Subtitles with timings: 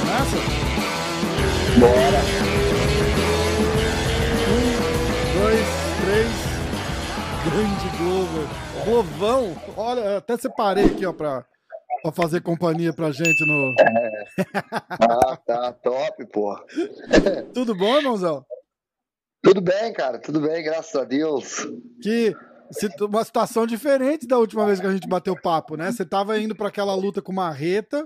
[0.00, 0.36] Começa?
[1.78, 2.22] Bora.
[4.48, 5.68] Um, dois,
[6.04, 6.48] três.
[7.44, 8.46] Grande Glover.
[8.84, 9.56] Glovão.
[9.76, 11.44] Olha, até separei aqui, ó, pra,
[12.02, 13.74] pra fazer companhia pra gente no.
[14.90, 16.56] Ah, tá top, pô.
[17.54, 18.44] Tudo bom, irmãozão?
[19.42, 21.66] Tudo bem, cara, tudo bem, graças a Deus.
[22.02, 22.34] Que
[23.00, 25.90] uma situação diferente da última vez que a gente bateu papo, né?
[25.90, 28.04] Você tava indo pra aquela luta com Marreta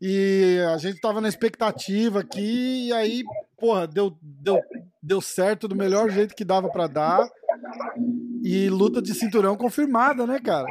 [0.00, 3.24] e a gente tava na expectativa aqui e aí,
[3.58, 4.60] porra, deu, deu,
[5.02, 7.28] deu certo do melhor jeito que dava pra dar.
[8.44, 10.66] E luta de cinturão confirmada, né, cara?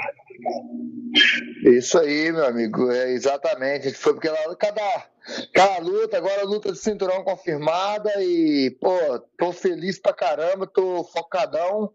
[1.66, 3.92] Isso aí, meu amigo, é exatamente.
[3.94, 5.06] Foi porque ela, cada,
[5.54, 11.92] cada luta, agora luta de cinturão confirmada e, pô, tô feliz pra caramba, tô focadão,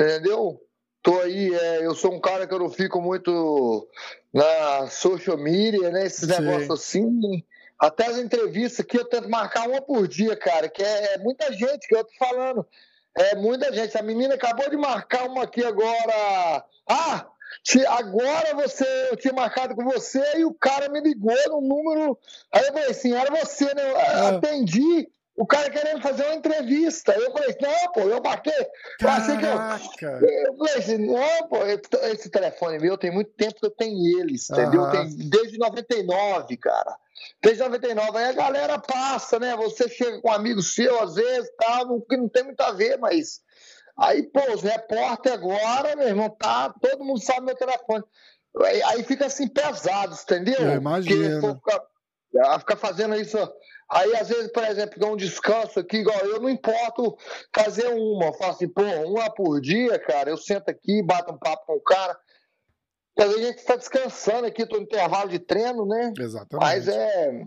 [0.00, 0.60] entendeu?
[1.02, 3.88] Tô aí, é, eu sou um cara que eu não fico muito
[4.32, 6.04] na social media, né?
[6.06, 6.40] Esses Sim.
[6.42, 7.44] negócios assim.
[7.78, 11.52] Até as entrevistas aqui eu tento marcar uma por dia, cara, que é, é muita
[11.52, 12.66] gente que eu tô falando.
[13.14, 13.96] É muita gente.
[13.96, 16.64] A menina acabou de marcar uma aqui agora.
[16.88, 17.26] Ah!
[17.62, 22.18] Ti- Agora você, eu tinha marcado com você e o cara me ligou no número.
[22.52, 23.90] Aí eu falei assim, era você, né?
[23.90, 24.28] Eu Ah.
[24.30, 25.08] atendi.
[25.36, 27.12] O cara querendo fazer uma entrevista.
[27.12, 28.52] Eu falei, assim, não, pô, eu marquei.
[28.98, 30.18] Que eu, Caraca!
[30.22, 34.48] eu falei assim, não, pô, esse telefone meu tem muito tempo que eu tenho eles,
[34.48, 34.84] entendeu?
[34.84, 34.92] Aham.
[34.92, 36.96] Tem desde 99, cara.
[37.42, 38.16] Desde 99.
[38.16, 39.54] Aí a galera passa, né?
[39.56, 42.72] Você chega com um amigo seu, às vezes, tal, não, que não tem muito a
[42.72, 43.40] ver, mas.
[43.98, 48.04] Aí, pô, os repórter agora, meu irmão, tá, todo mundo sabe meu telefone.
[48.62, 50.60] Aí, aí fica assim pesado, entendeu?
[50.60, 51.40] Eu imagino.
[51.40, 51.80] Porque, pô,
[52.34, 53.38] fica, fica fazendo isso.
[53.90, 57.16] Aí, às vezes, por exemplo, dá um descanso aqui, igual eu não importo
[57.54, 58.26] fazer uma.
[58.26, 61.74] Eu falo assim, pô, uma por dia, cara, eu sento aqui, bato um papo com
[61.74, 62.18] o cara.
[63.18, 66.12] Às vezes a gente está descansando aqui, tô no intervalo de treino, né?
[66.18, 66.66] Exatamente.
[66.66, 67.46] Mas é,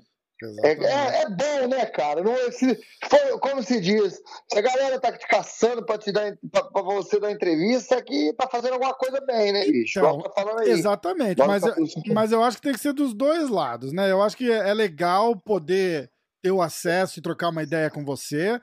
[0.64, 2.24] é, é, é bom, né, cara?
[2.24, 2.80] Não, é se,
[3.10, 6.82] foi- como se diz, se a galera tá te caçando pra, te dar, pra, pra
[6.82, 10.00] você dar entrevista, é que tá fazendo alguma coisa bem, né, bicho?
[10.00, 10.72] Então, tá falando aí.
[10.72, 12.04] Exatamente, Bora mas, pra próxima.
[12.14, 14.10] mas eu acho que tem que ser dos dois lados, né?
[14.10, 16.10] Eu acho que é é legal poder
[16.42, 18.60] ter o acesso e trocar uma ideia com você,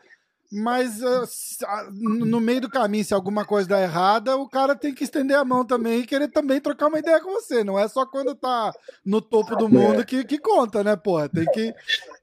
[0.50, 5.04] mas ah, no meio do caminho, se alguma coisa dá errada, o cara tem que
[5.04, 7.64] estender a mão também e querer também trocar uma ideia com você.
[7.64, 8.72] Não é só quando tá
[9.04, 11.28] no topo do mundo que, que conta, né, porra?
[11.28, 11.74] Tem que,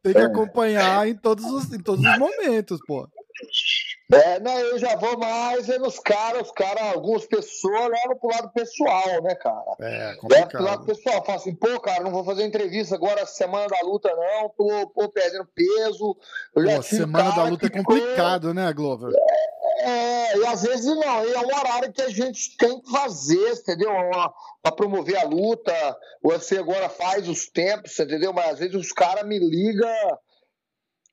[0.02, 3.08] tem que acompanhar em todos os, em todos os momentos, pô.
[4.13, 8.29] É, não, eu já vou mais é nos caras, os caras, algumas pessoas levam pro
[8.29, 9.75] lado pessoal, né, cara?
[9.79, 13.68] É, Leva pro lado pessoal, fala assim, pô, cara, não vou fazer entrevista agora semana
[13.68, 16.18] da luta, não, tô, pô, perdendo peso.
[16.53, 19.13] Pô, semana da luta é complicado, né, Glover?
[19.79, 23.51] É, e às vezes não, e é um horário que a gente tem que fazer,
[23.51, 23.91] entendeu?
[24.62, 25.74] Para promover a luta.
[26.24, 28.31] UFC agora faz os tempos, entendeu?
[28.31, 29.90] Mas às vezes os caras me ligam.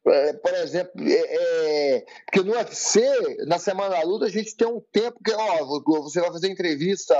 [0.06, 3.02] É, por exemplo, é, é, porque no UFC,
[3.46, 5.64] na semana da luta, a gente tem um tempo que, ó,
[6.02, 7.14] você vai fazer entrevista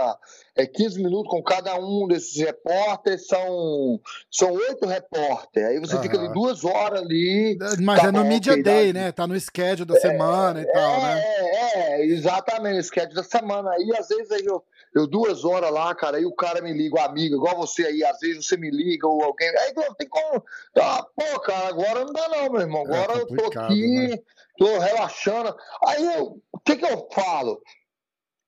[0.57, 5.69] é, 15 minutos com cada um desses repórteres, são, são oito repórteres.
[5.69, 6.25] Aí você fica Aham.
[6.27, 7.59] ali duas horas ali.
[7.81, 9.13] Mas Tá é no Media Day, né?
[9.13, 11.21] Tá no schedule da semana e tal, né?
[11.21, 13.71] é, é, exatamente, esquete da semana.
[13.71, 14.63] Aí, às vezes, aí eu,
[14.95, 18.05] eu duas horas lá, cara, aí o cara me liga, o amigo, igual você aí,
[18.05, 19.49] às vezes você me liga, ou alguém.
[19.49, 20.45] Aí tem como.
[20.77, 22.83] Ah, pô, cara, agora não dá, não, meu irmão.
[22.83, 24.19] Agora eu tô É aqui, né?
[24.59, 25.57] tô relaxando.
[25.87, 27.61] Aí eu, o que que eu falo?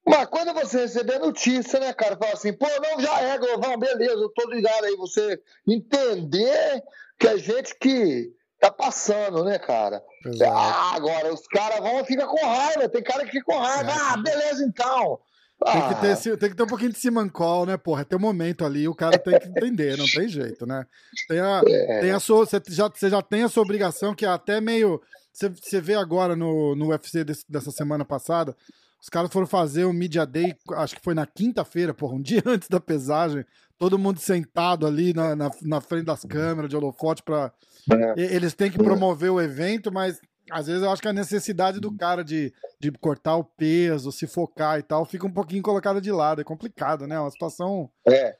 [0.07, 4.15] Mas quando você receber notícia, né, cara, fala assim, pô, não, já é, Glovão, beleza,
[4.15, 6.83] eu tô ligado aí, você entender
[7.19, 8.33] que a gente que
[8.63, 10.03] tá passando, né, cara?
[10.25, 10.53] Exato.
[10.57, 12.89] Ah, agora os caras vão e ficam com raiva.
[12.89, 13.91] Tem cara que fica com raiva.
[13.91, 13.95] É.
[13.95, 15.19] Ah, beleza então.
[15.65, 18.05] Tem Ah, que, ter, esse- tem que ter um pouquinho de simancol, né, porra?
[18.05, 20.85] Tem um momento ali, o cara tem que entender, não tem jeito, né?
[21.29, 22.01] Tem a, É.
[22.01, 25.01] tem a sua, você, já, você já tem a sua obrigação, que é até meio.
[25.33, 28.57] Você, você vê agora no, no UFC desse- dessa semana passada,
[29.01, 32.43] os caras foram fazer o Media Day, acho que foi na quinta-feira, porra, um dia
[32.47, 33.45] antes da pesagem,
[33.79, 37.53] todo mundo sentado ali na, na, na frente das câmeras de holofote pra.
[37.91, 38.21] É.
[38.21, 40.21] Eles têm que promover o evento, mas
[40.51, 44.27] às vezes eu acho que a necessidade do cara de, de cortar o peso, se
[44.27, 46.41] focar e tal, fica um pouquinho colocada de lado.
[46.41, 47.17] É complicado, né?
[47.17, 47.91] É uma situação.
[48.07, 48.37] É.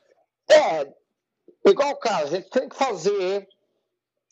[0.49, 0.93] É,
[1.65, 3.47] igual, cara, a gente tem que fazer.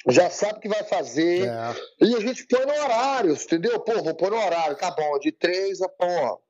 [0.10, 1.48] Já sabe que vai fazer.
[1.48, 1.76] É,
[2.06, 3.80] E a gente põe no horário, entendeu?
[3.80, 6.42] Pô, vou pôr no horário, tá bom, de três a pô.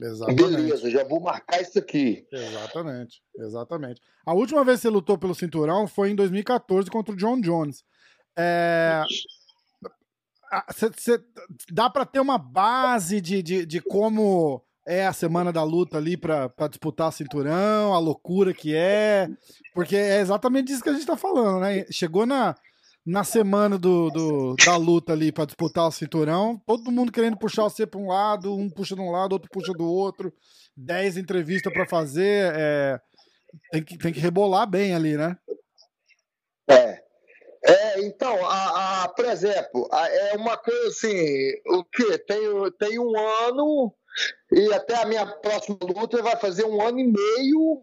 [0.00, 0.42] Exatamente.
[0.42, 2.26] Beleza, já vou marcar isso aqui.
[2.32, 4.00] Exatamente, exatamente.
[4.24, 7.82] A última vez que você lutou pelo cinturão foi em 2014 contra o John Jones.
[8.36, 9.02] É,
[10.72, 11.20] cê- cê-
[11.70, 16.16] dá para ter uma base de, de, de como é a semana da luta ali
[16.16, 19.28] para disputar cinturão, a loucura que é.
[19.74, 21.84] Porque é exatamente isso que a gente tá falando, né?
[21.90, 22.54] Chegou na,
[23.08, 27.62] na semana do, do da luta ali para disputar o cinturão, todo mundo querendo puxar
[27.62, 30.30] você para um lado, um puxa de um lado, outro puxa do outro,
[30.76, 33.00] dez entrevistas para fazer, é,
[33.72, 35.38] tem, que, tem que rebolar bem ali, né?
[36.68, 37.02] É.
[37.64, 42.18] É, então, a, a, por exemplo, a, é uma coisa assim, o que?
[42.18, 42.40] Tem,
[42.78, 43.94] tem um ano
[44.52, 47.82] e até a minha próxima luta vai fazer um ano e meio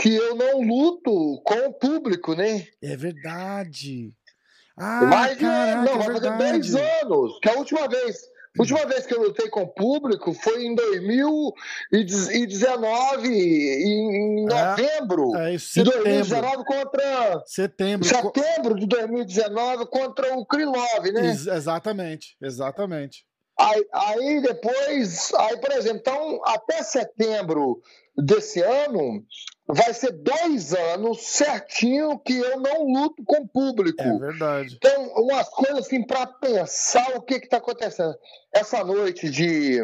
[0.00, 2.66] que eu não luto com o público, né?
[2.82, 4.12] É verdade.
[4.76, 8.86] Ah, Mas, caraca, não, vai é fazer dois anos, que a última vez a última
[8.86, 15.82] vez que eu lutei com o público foi em 2019, em novembro é, é de
[15.82, 17.42] 2019 contra.
[17.46, 18.06] Setembro.
[18.06, 21.30] Setembro de 2019 contra o Krylov, né?
[21.30, 23.26] Ex exatamente, exatamente.
[23.58, 27.80] Aí, aí depois, aí, por exemplo, então, até setembro
[28.16, 29.24] desse ano,
[29.66, 34.02] vai ser dois anos certinho que eu não luto com público.
[34.02, 34.74] É verdade.
[34.76, 38.14] Então, umas coisas assim para pensar o que está acontecendo.
[38.52, 39.80] Essa noite de,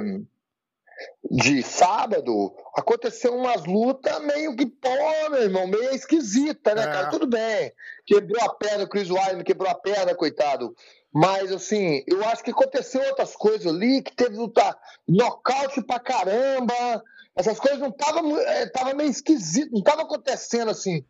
[1.30, 6.86] de sábado, aconteceu umas lutas meio que, pô, meu irmão, meio esquisita, né, é.
[6.86, 7.10] cara?
[7.10, 7.72] Tudo bem.
[8.04, 10.74] Quebrou a perna, o Chris Weidman quebrou a perna, coitado.
[11.12, 14.76] Mas, assim, eu acho que aconteceu outras coisas ali, que teve luta
[15.08, 17.02] nocaute pra caramba,
[17.34, 21.04] essas coisas não estavam é, tava meio esquisito, não estava acontecendo assim.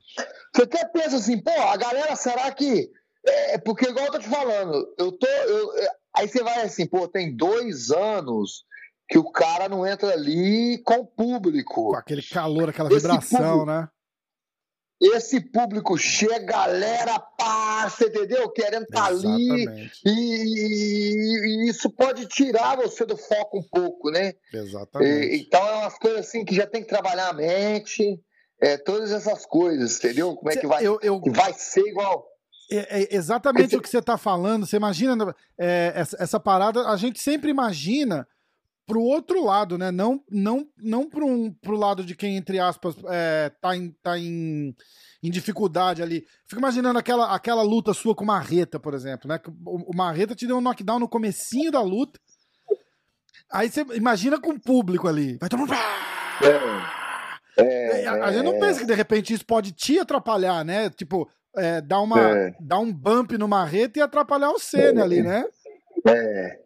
[0.54, 2.90] Você até pensa assim, pô, a galera, será que.
[3.26, 5.26] É, porque, igual eu tô te falando, eu tô.
[5.26, 8.64] Eu, é, aí você vai assim, pô, tem dois anos
[9.08, 11.90] que o cara não entra ali com o público.
[11.90, 13.88] Com aquele calor, aquela vibração, público, né?
[15.00, 18.50] Esse público chega, galera passa, entendeu?
[18.50, 19.90] Querendo estar tá ali.
[20.04, 24.34] E, e, isso pode tirar você do foco um pouco, né?
[24.52, 25.34] Exatamente.
[25.34, 28.20] E, então é umas coisas assim que já tem que trabalhar a mente,
[28.60, 30.36] é, todas essas coisas, entendeu?
[30.36, 31.18] Como é que vai, eu, eu...
[31.28, 32.26] vai ser igual.
[32.70, 34.66] É, é exatamente o que você está falando.
[34.66, 38.28] Você imagina é, essa, essa parada, a gente sempre imagina
[38.90, 39.92] pro outro lado, né?
[39.92, 44.18] Não, não, não pro, um, pro lado de quem, entre aspas, é, tá, em, tá
[44.18, 44.74] em,
[45.22, 46.26] em dificuldade ali.
[46.48, 49.38] Fico imaginando aquela, aquela luta sua com o Marreta, por exemplo, né?
[49.64, 52.18] O, o Marreta te deu um knockdown no comecinho da luta.
[53.52, 55.38] Aí você imagina com o público ali.
[55.38, 55.68] Vai tomar.
[57.56, 60.90] É, é, a, a, gente não pensa que de repente isso pode te atrapalhar, né?
[60.90, 62.54] Tipo, é, dar, uma, é.
[62.58, 65.44] dar um bump no Marreta e atrapalhar o Senna ali, né?
[66.06, 66.58] É,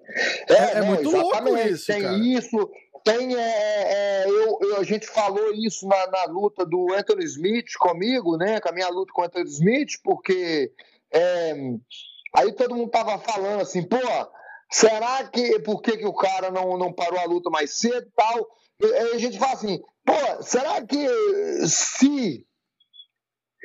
[0.49, 1.87] é, é, é muito louco isso.
[1.87, 2.17] Tem cara.
[2.19, 2.71] isso,
[3.05, 3.37] tem.
[3.37, 8.37] É, é, eu, eu, a gente falou isso na, na, luta do Anthony Smith comigo,
[8.37, 8.61] né?
[8.61, 10.73] Com a minha luta com o Anthony Smith, porque
[11.13, 11.55] é,
[12.37, 13.99] aí todo mundo tava falando assim, pô,
[14.71, 18.13] será que por que, que o cara não, não parou a luta mais cedo e
[18.15, 18.49] tal?
[18.83, 21.07] Aí a gente fala assim, pô, será que
[21.67, 22.47] se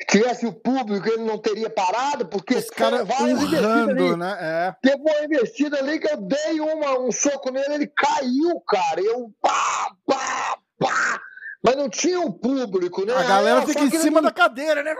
[0.07, 4.38] tivesse o público, ele não teria parado, porque os caras urrando, né?
[4.40, 4.75] É.
[4.81, 9.01] Teve uma investida ali que eu dei uma, um soco nele, ele caiu, cara.
[9.01, 11.22] Eu pá, pá, pá.
[11.62, 13.13] Mas não tinha o público, né?
[13.13, 14.96] A galera fica em cima da cadeira, né?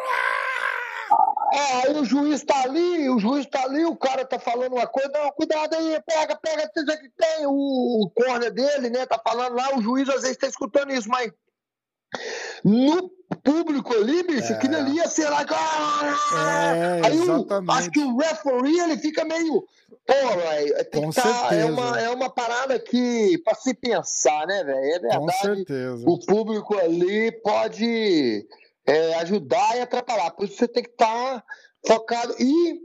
[1.52, 4.86] É, aí o juiz tá ali, o juiz tá ali, o cara tá falando uma
[4.86, 9.06] coisa, não, cuidado aí, pega, pega, que tem o, o corner dele, né?
[9.06, 11.32] Tá falando lá, o juiz às vezes tá escutando isso, mas
[12.64, 13.10] no
[13.44, 14.56] público ali, bicho, é.
[14.56, 15.42] aquilo ali ia ser lá.
[15.44, 19.64] É, Aí o, acho que o referee ele fica meio.
[20.06, 24.78] Pô, velho, tá, é, uma, é uma parada que, pra se pensar, né, velho?
[24.78, 25.18] É verdade.
[25.20, 26.04] Com certeza.
[26.08, 28.48] O público ali pode
[28.86, 30.32] é, ajudar e atrapalhar.
[30.32, 31.44] Por isso você tem que estar tá
[31.86, 32.36] focado.
[32.40, 32.80] E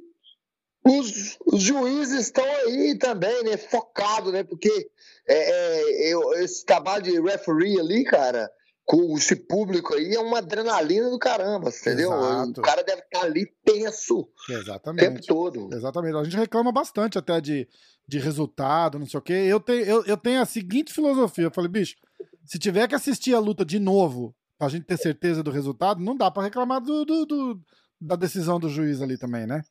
[0.87, 3.57] os, os, juízes estão aí também, né?
[3.57, 4.45] Focado, né?
[4.45, 4.90] Porque
[5.26, 8.50] é, é, eu, esse trabalho de referee ali, cara
[8.85, 12.12] com esse público aí é uma adrenalina do caramba, entendeu?
[12.12, 12.61] Exato.
[12.61, 15.03] O cara deve estar ali tenso Exatamente.
[15.03, 15.75] o tempo todo.
[15.75, 16.17] Exatamente.
[16.17, 17.67] A gente reclama bastante até de,
[18.07, 19.33] de resultado, não sei o quê.
[19.33, 21.45] Eu tenho, eu, eu tenho a seguinte filosofia.
[21.45, 21.97] Eu falei, bicho,
[22.45, 26.17] se tiver que assistir a luta de novo pra gente ter certeza do resultado, não
[26.17, 27.61] dá para reclamar do, do, do,
[28.00, 29.62] da decisão do juiz ali também, né?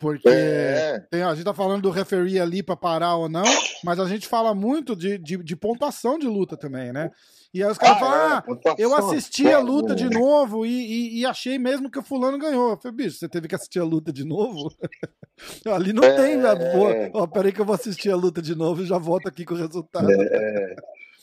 [0.00, 0.98] Porque é.
[1.10, 3.44] tem, a gente tá falando do referee ali para parar ou não,
[3.84, 7.10] mas a gente fala muito de, de, de pontuação de luta também, né?
[7.52, 10.70] E aí os caras ah, falam, é, ah, eu assisti a luta de novo e,
[10.70, 12.70] e, e, achei mesmo que o fulano ganhou.
[12.70, 14.72] Eu falei, bicho, você teve que assistir a luta de novo?
[15.66, 16.48] Ali não é, tem, né?
[16.48, 17.10] É.
[17.12, 19.52] Ó, peraí que eu vou assistir a luta de novo e já volto aqui com
[19.52, 20.10] o resultado.
[20.10, 20.76] É.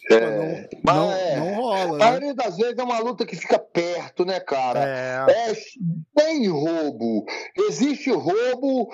[0.10, 1.82] É, não, não, é, não, rola.
[1.82, 2.06] A né?
[2.06, 4.84] maioria das vezes é uma luta que fica perto, né, cara?
[4.86, 5.52] É.
[5.52, 5.56] é
[6.16, 7.26] tem roubo.
[7.56, 8.90] Existe roubo,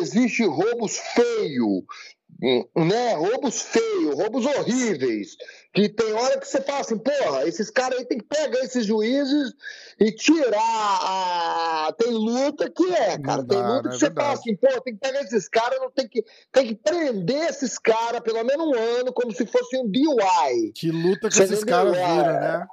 [0.00, 1.84] existe roubos feio
[2.40, 5.36] né, roubos feios, roubos horríveis,
[5.74, 8.86] que tem hora que você fala assim, porra, esses caras aí tem que pegar esses
[8.86, 9.52] juízes
[9.98, 11.94] e tirar a...
[11.98, 14.14] Tem luta que é, cara, tem luta que é você verdade.
[14.14, 17.78] fala assim, porra, tem que pegar esses caras, não tem que, tem que prender esses
[17.78, 20.72] caras pelo menos um ano, como se fosse um DUI.
[20.74, 22.66] Que luta que você esses caras viram, né?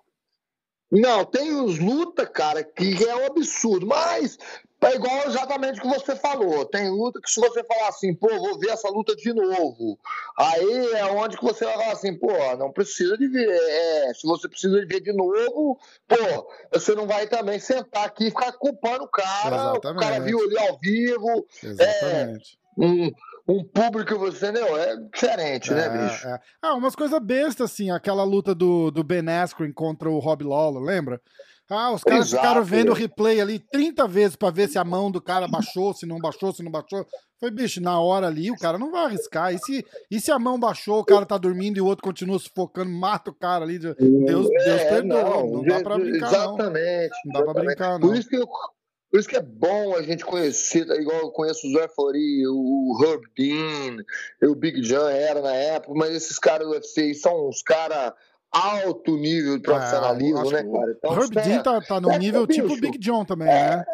[0.89, 4.37] Não, tem os luta, cara, que é um absurdo, mas
[4.81, 6.65] é igual exatamente o que você falou.
[6.65, 9.97] Tem luta que se você falar assim, pô, vou ver essa luta de novo,
[10.37, 13.49] aí é onde que você vai falar assim, pô, não precisa de ver.
[13.49, 18.27] É, se você precisa de ver de novo, pô, você não vai também sentar aqui
[18.27, 19.55] e ficar culpando o cara.
[19.55, 19.97] Exatamente.
[19.97, 21.47] O cara viu ali ao vivo.
[21.63, 22.59] É, exatamente.
[22.79, 23.11] É, um,
[23.47, 24.77] um público, você entendeu?
[24.77, 26.27] É diferente, né, é, né, bicho?
[26.27, 26.39] É.
[26.61, 30.83] Ah, umas coisas bestas, assim, aquela luta do, do Ben Askren contra o Rob Lawler,
[30.83, 31.19] lembra?
[31.69, 32.41] Ah, os caras Exato.
[32.41, 35.93] ficaram vendo o replay ali 30 vezes para ver se a mão do cara baixou,
[35.93, 37.05] se não baixou, se não baixou.
[37.39, 39.53] Foi, bicho, na hora ali o cara não vai arriscar.
[39.53, 42.39] E se, e se a mão baixou, o cara tá dormindo e o outro continua
[42.39, 43.77] sufocando, mata o cara ali.
[43.77, 45.23] Deus, Deus é, perdoa.
[45.23, 47.33] Não, não dá pra brincar, exatamente, não.
[47.33, 48.07] Não dá pra brincar, não.
[48.07, 48.47] Por isso que eu,
[49.11, 52.97] por isso que é bom a gente conhecer, igual eu conheço o Zé Flori, o
[53.01, 54.03] Herb Dean,
[54.49, 58.13] o Big John era na época, mas esses caras do UFC são uns caras
[58.51, 60.91] alto nível de profissionalismo, é, né, cara?
[60.97, 63.85] Então, Herb Dean tá, tá no é, nível é, tipo Big John também, é, né?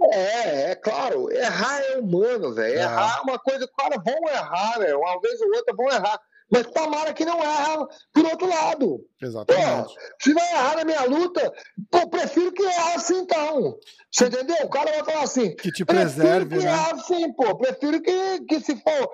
[0.00, 2.78] É, é claro, errar é humano, velho.
[2.78, 2.82] É.
[2.82, 4.98] Errar é uma coisa, cara, vão errar, velho.
[5.00, 6.20] Uma vez ou outra vão errar.
[6.50, 9.04] Mas tomara que não erra por outro lado.
[9.20, 9.94] Exatamente.
[9.94, 11.52] Pô, se vai errar na minha luta,
[11.90, 13.76] pô, prefiro que erre assim então.
[14.10, 14.56] Você entendeu?
[14.64, 15.54] O cara vai falar assim.
[15.56, 16.72] Que te preserve, que né?
[16.92, 17.54] assim, pô.
[17.56, 19.10] Prefiro que, que se for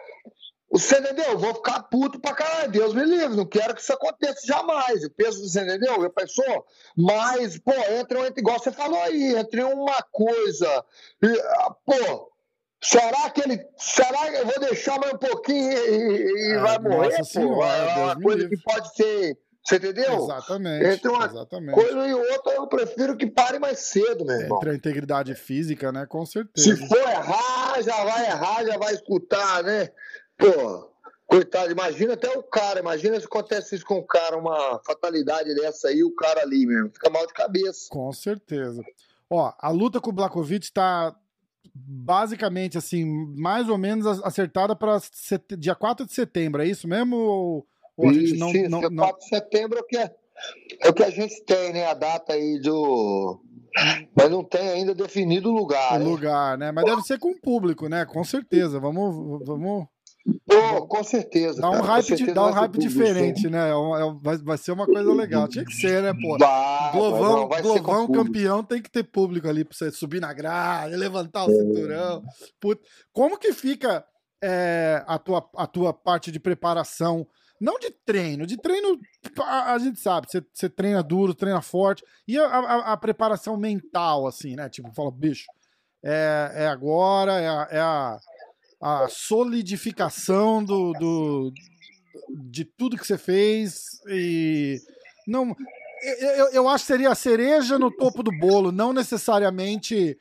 [0.71, 1.25] você entendeu?
[1.27, 2.71] Eu vou ficar puto pra caralho.
[2.71, 3.37] Deus me livre.
[3.37, 5.03] Não quero que isso aconteça jamais.
[5.03, 6.03] Eu penso, você entendeu?
[6.03, 6.67] Eu pensou,
[6.97, 10.85] mas, pô, entra, entra igual você falou aí, entre uma coisa.
[11.23, 12.33] E, ah, pô,
[12.83, 13.65] será que ele.
[13.77, 17.17] Será que eu vou deixar mais um pouquinho e, e ah, vai morrer?
[17.19, 18.57] Pô, senhora, é uma coisa livre.
[18.57, 19.39] que pode ser.
[19.65, 20.25] Você entendeu?
[20.25, 20.85] Exatamente.
[20.85, 21.75] Entre uma exatamente.
[21.75, 24.59] coisa e outra, eu prefiro que pare mais cedo, meu irmão.
[24.59, 26.05] Entre a integridade física, né?
[26.05, 26.77] Com certeza.
[26.77, 29.91] Se for errar, já vai errar, já vai escutar, né?
[30.37, 30.91] Pô,
[31.27, 35.89] coitado, imagina até o cara, imagina se acontece isso com o cara, uma fatalidade dessa
[35.89, 37.89] aí, o cara ali mesmo, fica mal de cabeça.
[37.91, 38.83] Com certeza.
[39.29, 41.15] Ó, a luta com o Blakovic tá
[41.75, 43.05] basicamente assim,
[43.37, 44.99] mais ou menos acertada para
[45.59, 47.17] dia 4 de setembro, é isso mesmo?
[47.17, 49.05] Ou, ou isso, a gente não, isso, não, não...
[49.05, 50.15] 4 de setembro é o, que é,
[50.83, 51.87] é o que a gente tem, né?
[51.87, 53.41] A data aí do.
[54.15, 56.01] Mas não tem ainda definido o lugar.
[56.01, 56.71] O lugar, né?
[56.71, 58.05] Mas deve ser com o público, né?
[58.05, 58.79] Com certeza.
[58.79, 59.89] Vamos, vamos
[60.47, 61.61] Pô, com certeza.
[61.61, 63.69] Dá um cara, hype, de, dá um hype diferente, né?
[63.69, 65.47] É, é vai, vai ser uma coisa legal.
[65.47, 66.39] Tinha que ser, né, pô?
[66.39, 70.97] Vai, Glovão, vai, Glovão campeão tem que ter público ali pra você subir na grade,
[70.97, 71.55] levantar o é.
[71.55, 72.23] cinturão.
[72.59, 72.83] Puta.
[73.13, 74.05] Como que fica
[74.43, 77.27] é, a, tua, a tua parte de preparação?
[77.61, 78.99] Não de treino, de treino
[79.41, 82.03] a, a gente sabe, você, você, treina duro, treina forte.
[82.27, 84.69] E a, a, a, preparação mental, assim, né?
[84.69, 85.47] Tipo, fala, bicho,
[86.03, 87.81] é, é agora, é a, é
[88.81, 91.53] a solidificação do, do,
[92.31, 94.79] de tudo que você fez e
[95.27, 95.55] não
[96.05, 100.17] eu, eu acho que seria a cereja no topo do bolo, não necessariamente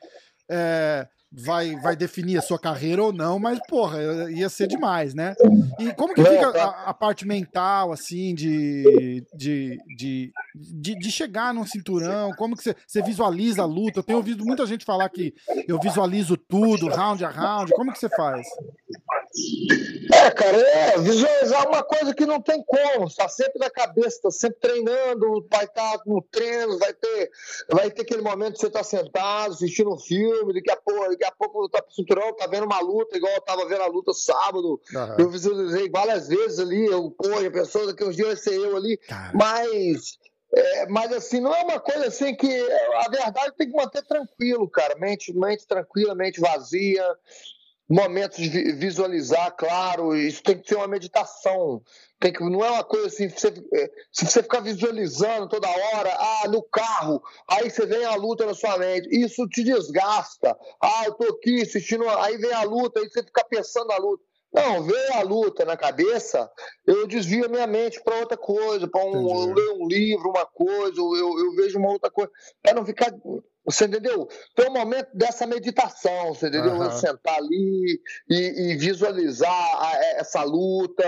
[0.48, 1.06] é,
[1.36, 3.98] vai, vai definir a sua carreira ou não, mas, porra,
[4.30, 5.34] ia ser demais, né?
[5.78, 11.52] E como que fica a, a parte mental, assim, de, de, de, de, de chegar
[11.52, 12.32] num cinturão?
[12.32, 13.98] Como que você, você visualiza a luta?
[13.98, 15.34] Eu tenho ouvido muita gente falar que
[15.66, 17.72] eu visualizo tudo, round a round.
[17.72, 18.46] Como que você faz?
[20.12, 24.30] É, cara, é visualizar uma coisa que não tem como, está sempre na cabeça, está
[24.30, 27.30] sempre treinando, vai estar tá no treino, vai ter,
[27.68, 31.24] vai ter aquele momento que você está sentado, assistindo um filme, daqui a pouco, daqui
[31.24, 34.12] a pouco tá pro cinturão, tá vendo uma luta, igual eu tava vendo a luta
[34.12, 35.16] sábado, uhum.
[35.18, 38.76] eu visualizei várias vezes ali, eu, pô, a pessoa daqui uns dias vai ser eu
[38.76, 38.98] ali,
[39.34, 40.18] mas.
[40.56, 42.46] É, mas assim, não é uma coisa assim que.
[43.04, 44.94] A verdade tem que manter tranquilo, cara.
[44.96, 47.04] Mente, mente tranquila, mente vazia
[47.88, 51.82] momentos de visualizar, claro, isso tem que ser uma meditação.
[52.18, 56.16] Tem que, não é uma coisa assim, você, é, se você ficar visualizando toda hora,
[56.18, 60.56] ah, no carro, aí você vem a luta na sua mente, isso te desgasta.
[60.80, 64.24] Ah, eu tô aqui assistindo, aí vem a luta, aí você fica pensando na luta.
[64.54, 66.48] Não, vê a luta na cabeça,
[66.86, 70.46] eu desvio a minha mente para outra coisa, para um, eu ler um livro, uma
[70.46, 72.30] coisa, eu, eu vejo uma outra coisa,
[72.62, 73.12] para não ficar
[73.64, 74.28] você entendeu?
[74.54, 76.74] Tem um momento dessa meditação, você entendeu?
[76.74, 76.90] Uhum.
[76.90, 81.04] Sentar ali e, e visualizar a, essa luta,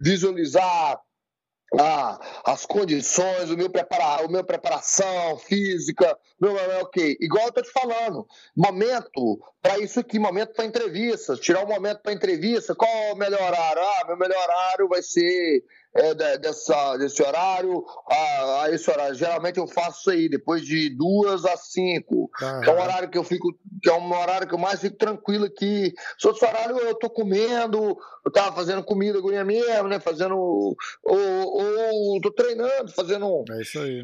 [0.00, 1.00] visualizar
[1.78, 7.16] ah, as condições, o meu preparar, o meu preparação física, meu, ok.
[7.20, 12.00] Igual eu tô te falando, momento para isso aqui, momento para entrevista, tirar um momento
[12.00, 13.82] para entrevista, qual é o melhor horário?
[13.82, 15.62] Ah, meu melhor horário vai ser
[15.94, 19.14] é, dessa, desse horário a, a, esse horário.
[19.14, 22.30] Geralmente eu faço isso aí, depois de duas a cinco.
[22.40, 23.48] É um horário que eu fico,
[23.82, 25.92] que é um horário que eu mais fico tranquilo aqui.
[26.18, 30.00] Se outro horário eu tô comendo, eu tava fazendo comida com mesmo, né?
[30.00, 30.36] Fazendo.
[30.36, 33.44] Ou, ou tô treinando, fazendo.
[33.50, 34.02] É isso aí.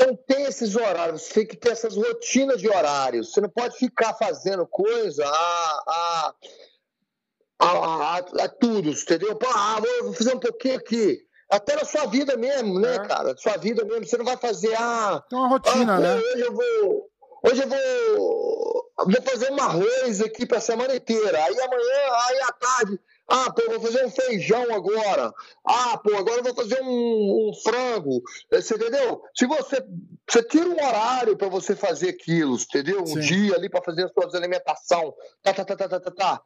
[0.00, 3.32] Então tem esses horários, você tem que ter essas rotinas de horários.
[3.32, 6.34] Você não pode ficar fazendo coisa a, a,
[7.58, 9.38] a, a, a tudo, entendeu?
[9.54, 11.18] Ah, vou fazer um pouquinho aqui.
[11.50, 12.98] Até na sua vida mesmo, né, é.
[13.06, 13.34] cara?
[13.36, 14.06] Sua vida mesmo.
[14.06, 15.22] Você não vai fazer, ah.
[15.28, 16.16] Tem uma rotina, ah, né?
[16.16, 17.10] Hoje eu vou.
[17.42, 18.88] Hoje eu vou.
[18.98, 21.44] Vou fazer um arroz aqui pra semana inteira.
[21.44, 23.00] Aí amanhã, aí à tarde.
[23.30, 25.32] Ah, pô, vou fazer um feijão agora.
[25.64, 28.22] Ah, pô, agora eu vou fazer um, um frango.
[28.50, 29.22] Você entendeu?
[29.34, 29.84] Se você,
[30.28, 33.02] você tira um horário para você fazer aquilo, entendeu?
[33.02, 33.20] Um Sim.
[33.20, 35.14] dia ali para fazer a sua alimentação.
[35.42, 36.42] Tá, tá, tá, tá, tá, tá, tá.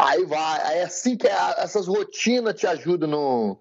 [0.00, 3.60] Aí vai, é assim que é, essas rotinas te ajudam no,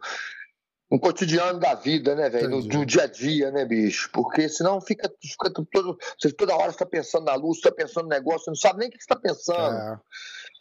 [0.89, 2.49] no cotidiano da vida, né, velho?
[2.49, 4.09] No, no, dia a dia, né, bicho?
[4.13, 8.09] Porque senão fica, fica todo, você toda hora está pensando na luz, está pensando no
[8.09, 9.75] negócio, você não sabe nem o que está pensando.
[9.75, 9.99] É.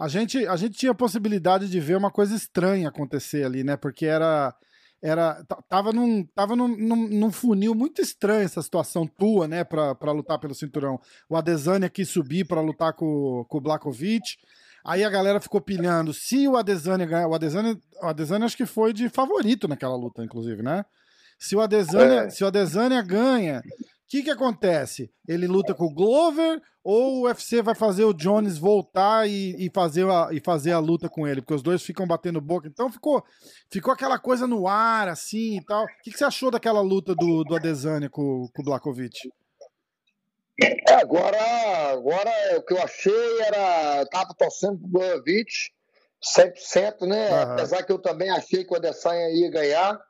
[0.01, 3.77] A gente, a gente tinha a possibilidade de ver uma coisa estranha acontecer ali, né?
[3.77, 4.55] Porque era
[5.01, 10.11] era tava num, tava num, num, num, funil muito estranho essa situação tua, né, para
[10.11, 11.01] lutar pelo cinturão.
[11.29, 14.37] O Adesanya quis subir para lutar com, com o Blakovic.
[14.85, 17.29] Aí a galera ficou pilhando se o Adesanya ganhar.
[17.29, 20.85] O Adesanya, o Adesanya acho que foi de favorito naquela luta, inclusive, né?
[21.39, 22.31] Se o Adesanya, é.
[22.31, 25.11] se o Adesanya ganha, o que, que acontece?
[25.27, 29.71] Ele luta com o Glover ou o UFC vai fazer o Jones voltar e, e,
[29.73, 31.43] fazer, a, e fazer a luta com ele?
[31.43, 32.67] Porque os dois ficam batendo boca.
[32.67, 33.23] Então ficou,
[33.71, 35.85] ficou aquela coisa no ar, assim e tal.
[35.85, 39.17] O que, que você achou daquela luta do, do Adesanya com, com o Blakovic?
[40.61, 41.41] É, agora,
[41.93, 44.05] agora o que eu achei era.
[44.07, 45.53] Tava torcendo pro Blakovic
[46.37, 47.31] 100%, né?
[47.31, 47.53] Uhum.
[47.53, 50.01] Apesar que eu também achei que o Adesanya ia ganhar.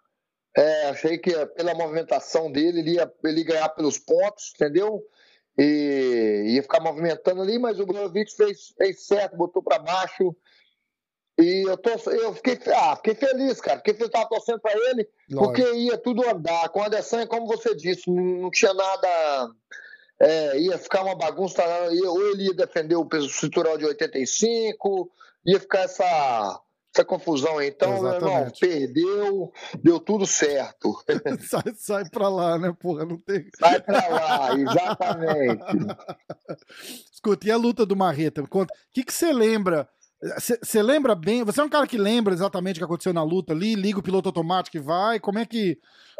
[0.56, 5.02] É, achei que pela movimentação dele ele ia, ele ia ganhar pelos pontos, entendeu?
[5.56, 10.34] E ia ficar movimentando ali, mas o Blakovic fez, fez certo, botou para baixo.
[11.38, 15.08] E eu, tô, eu fiquei, ah, fiquei feliz, cara, porque eu tava torcendo para ele,
[15.30, 15.52] Lógico.
[15.54, 16.68] porque ia tudo andar.
[16.70, 19.48] Com o Adesanya, como você disse, não tinha nada
[20.20, 21.62] é, ia ficar uma bagunça,
[22.06, 25.10] ou ele ia defender o peso cinturão de 85,
[25.46, 26.60] ia ficar essa,
[26.94, 27.62] essa confusão.
[27.62, 29.52] Então, meu irmão, perdeu,
[29.82, 30.96] deu tudo certo.
[31.48, 33.04] sai, sai pra lá, né, porra?
[33.04, 33.46] Não tem...
[33.58, 35.64] Sai pra lá, exatamente.
[37.12, 38.42] Escuta, e a luta do Marreta?
[38.42, 39.88] O que, que você lembra?
[40.36, 41.44] Você lembra bem?
[41.44, 43.76] Você é um cara que lembra exatamente o que aconteceu na luta ali?
[43.76, 45.20] Liga o piloto automático e vai?
[45.20, 45.78] Como é que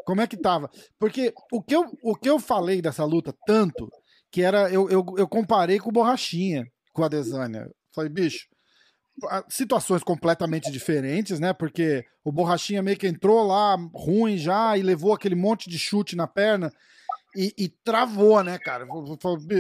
[0.09, 0.71] como é que tava?
[0.99, 3.91] Porque o que eu, o que eu falei dessa luta tanto,
[4.33, 4.73] que era.
[4.73, 7.71] Eu, eu, eu comparei com o Borrachinha, com a Desânia.
[7.95, 8.47] Falei, bicho,
[9.51, 11.53] situações completamente diferentes, né?
[11.53, 16.17] Porque o Borrachinha meio que entrou lá ruim já e levou aquele monte de chute
[16.17, 16.73] na perna
[17.37, 18.87] e, e travou, né, cara?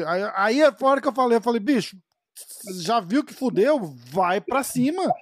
[0.07, 1.95] Aí, aí a hora que eu falei, eu falei, bicho,
[2.81, 3.79] já viu que fudeu?
[4.11, 5.13] Vai pra cima.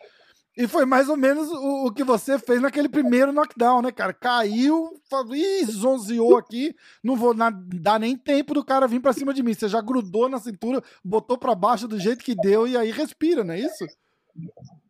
[0.57, 4.15] E foi mais ou menos o, o, que você fez naquele primeiro knockdown, né, cara?
[4.15, 9.13] Caiu, falou, ih, zonzeou aqui, não vou na, dar nem tempo do cara vir pra
[9.13, 9.53] cima de mim.
[9.53, 13.45] Você já grudou na cintura, botou pra baixo do jeito que deu e aí respira,
[13.45, 13.85] não é isso?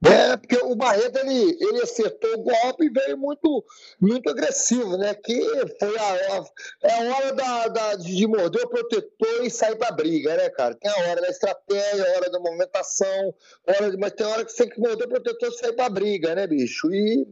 [0.04, 3.64] É, porque o Barreto ele, ele acertou o golpe e veio muito,
[4.00, 5.14] muito agressivo, né?
[5.14, 5.40] Que
[5.78, 6.44] foi a, a,
[6.82, 10.74] é a hora da, da, de morder o protetor e sair pra briga, né, cara?
[10.74, 13.34] Tem a hora da estratégia, a hora da movimentação,
[13.66, 15.88] hora de, mas tem hora que você tem que morder o protetor e sair pra
[15.88, 16.92] briga, né, bicho?
[16.92, 17.26] E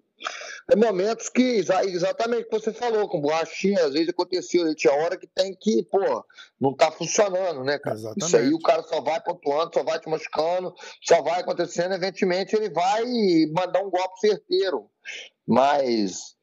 [0.70, 5.16] é momentos que, exatamente o que você falou, com borrachinha, às vezes acontecia, tinha hora
[5.16, 6.24] que tem que, pô,
[6.60, 7.96] não tá funcionando, né, cara?
[7.96, 8.26] Exatamente.
[8.26, 12.56] Isso aí o cara só vai pontuando, só vai te machucando, só vai acontecendo, eventualmente
[12.56, 13.04] ele vai
[13.52, 14.88] mandar um golpe certeiro.
[15.46, 16.34] Mas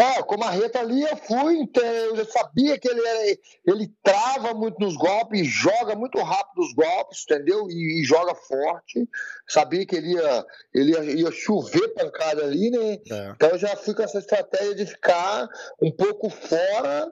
[0.00, 4.78] é, com a Marreta ali eu fui, eu já sabia que ele, ele trava muito
[4.78, 7.68] nos golpes, joga muito rápido os golpes, entendeu?
[7.68, 9.08] E, e, joga forte.
[9.48, 12.98] Sabia que ele ia, ele ia, ia chover pancada ali, né?
[13.10, 13.30] É.
[13.34, 15.48] Então eu já fui com essa estratégia de ficar
[15.82, 17.10] um pouco fora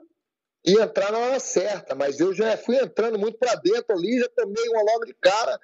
[0.65, 1.93] e entrar na hora certa.
[1.93, 5.59] Mas eu já fui entrando muito para dentro ali, já tomei uma logo de cara,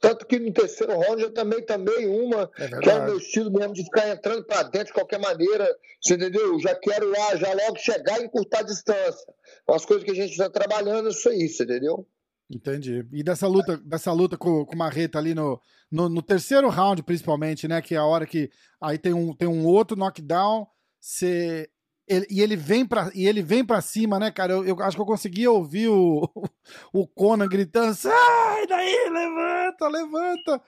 [0.00, 3.50] tanto que no terceiro round eu também também uma, é que é o meu estilo
[3.50, 5.66] mesmo de ficar entrando para dentro de qualquer maneira.
[6.00, 6.52] Você entendeu?
[6.52, 9.32] Eu já quero lá, já logo chegar e encurtar a distância.
[9.68, 12.06] As coisas que a gente está trabalhando, isso aí, você entendeu?
[12.50, 13.06] Entendi.
[13.12, 17.02] E dessa luta, dessa luta com, com o Marreta ali no, no, no, terceiro round,
[17.02, 17.82] principalmente, né?
[17.82, 20.66] Que é a hora que aí tem um, tem um outro knockdown.
[20.98, 21.68] você
[22.08, 24.52] ele, e ele vem para e ele vem para cima, né, cara?
[24.52, 26.28] Eu, eu, acho que eu consegui ouvir o,
[26.92, 30.62] o Conan gritando: "Sai daí, levanta, levanta!"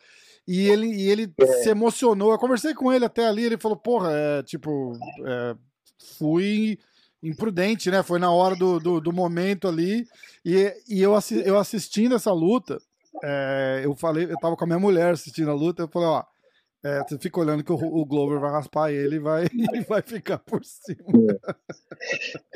[0.46, 1.46] E ele, e ele é.
[1.62, 2.32] se emocionou.
[2.32, 4.92] Eu conversei com ele até ali, ele falou: "Porra, é tipo,
[5.24, 5.56] é,
[6.18, 6.78] fui
[7.22, 8.02] imprudente, né?
[8.02, 10.06] Foi na hora do, do, do momento ali.
[10.44, 12.78] E, e eu, assi eu assistindo essa luta,
[13.22, 16.24] é, eu falei, eu tava com a minha mulher assistindo a luta, eu falei, ó,
[16.82, 20.02] é, você fica olhando que o, o Glover vai raspar ele e vai, e vai
[20.02, 21.38] ficar por cima.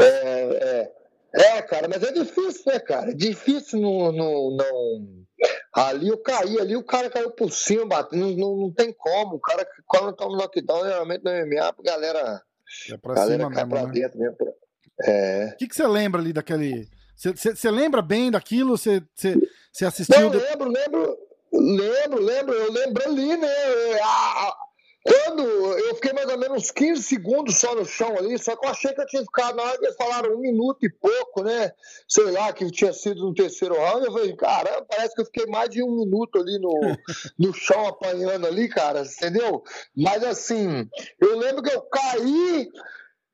[0.00, 0.92] É, é,
[1.34, 3.10] é, cara, mas é difícil, né, cara?
[3.10, 5.24] É difícil não, não, não...
[5.74, 9.36] Ali eu caí, ali o cara caiu por cima, batendo, não, não, não tem como.
[9.36, 12.42] O cara, quando toma knockdown, geralmente no MMA, a galera,
[12.90, 13.92] é pra galera cima cai mesmo, pra né?
[13.92, 14.36] dentro mesmo.
[15.02, 15.50] É.
[15.52, 16.88] O que, que você lembra ali daquele.
[17.16, 18.76] Você lembra bem daquilo?
[18.78, 19.02] Você
[19.84, 20.20] assistiu?
[20.20, 21.18] Não, lembro, lembro,
[21.60, 22.54] lembro, lembro.
[22.54, 23.48] Eu lembro ali, né?
[25.04, 28.66] quando eu fiquei mais ou menos uns 15 segundos só no chão ali, só que
[28.66, 31.42] eu achei que eu tinha ficado na hora que eles falaram um minuto e pouco,
[31.42, 31.72] né?
[32.08, 34.06] Sei lá, que tinha sido no terceiro round.
[34.06, 36.72] Eu falei, caramba, parece que eu fiquei mais de um minuto ali no,
[37.38, 39.62] no chão apanhando ali, cara, entendeu?
[39.94, 40.88] Mas assim,
[41.20, 42.68] eu lembro que eu caí.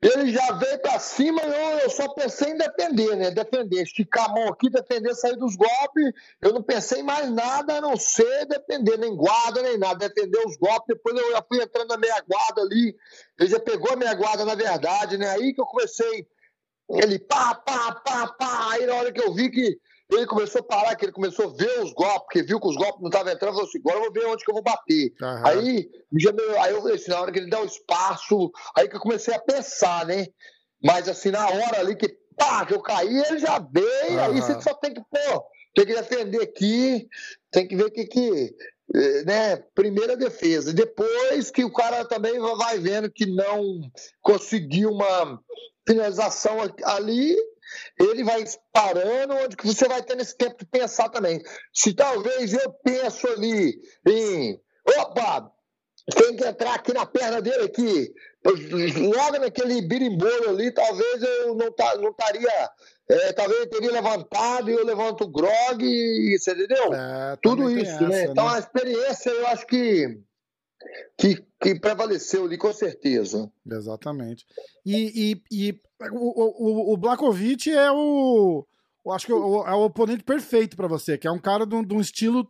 [0.01, 3.29] Ele já veio para cima eu, eu, só pensei em defender, né?
[3.29, 6.11] Defender, esticar a mão aqui, defender, sair dos golpes.
[6.41, 10.09] Eu não pensei mais nada a não ser defender, nem guarda, nem nada.
[10.09, 10.87] Defender os golpes.
[10.87, 12.95] Depois eu já fui entrando na meia guarda ali.
[13.39, 15.29] Ele já pegou a meia guarda, na verdade, né?
[15.29, 16.27] Aí que eu comecei.
[16.89, 18.71] Ele pá, pá, pá, pá.
[18.71, 19.79] Aí na hora que eu vi que
[20.17, 22.75] ele começou a parar, que ele começou a ver os golpes, porque viu que os
[22.75, 25.13] golpes não estavam entrando, falou assim, agora eu vou ver onde que eu vou bater.
[25.21, 25.45] Uhum.
[25.45, 25.89] Aí,
[26.59, 29.33] aí eu falei assim, na hora que ele dá o espaço, aí que eu comecei
[29.33, 30.27] a pensar, né?
[30.83, 34.19] Mas assim, na hora ali que, pá, que eu caí, ele já veio, uhum.
[34.19, 35.43] aí você só tem que, pô,
[35.75, 37.07] tem que defender aqui,
[37.51, 38.55] tem que ver o que que...
[38.93, 40.73] Eh, né, primeira defesa.
[40.73, 43.79] Depois que o cara também vai vendo que não
[44.21, 45.39] conseguiu uma
[45.87, 47.37] finalização ali,
[47.99, 51.41] ele vai parando onde que você vai ter esse tempo de pensar também.
[51.73, 54.59] Se talvez eu penso ali em,
[54.99, 55.51] opa,
[56.15, 61.67] tem que entrar aqui na perna dele aqui, logo naquele birimbolo ali, talvez eu não
[61.67, 62.69] estaria,
[63.09, 66.93] é, talvez eu teria levantado e eu levanto o grog você entendeu?
[66.93, 68.23] É, Tudo isso, essa, né?
[68.23, 68.55] Então né?
[68.55, 70.19] a experiência eu acho que
[71.17, 73.51] que, que prevaleceu ali, com certeza.
[73.65, 74.45] Exatamente.
[74.85, 78.65] E, e, e o, o, o Blakovic é o.
[79.09, 81.75] Acho que é o, é o oponente perfeito para você, que é um cara de
[81.75, 82.47] um, de um, estilo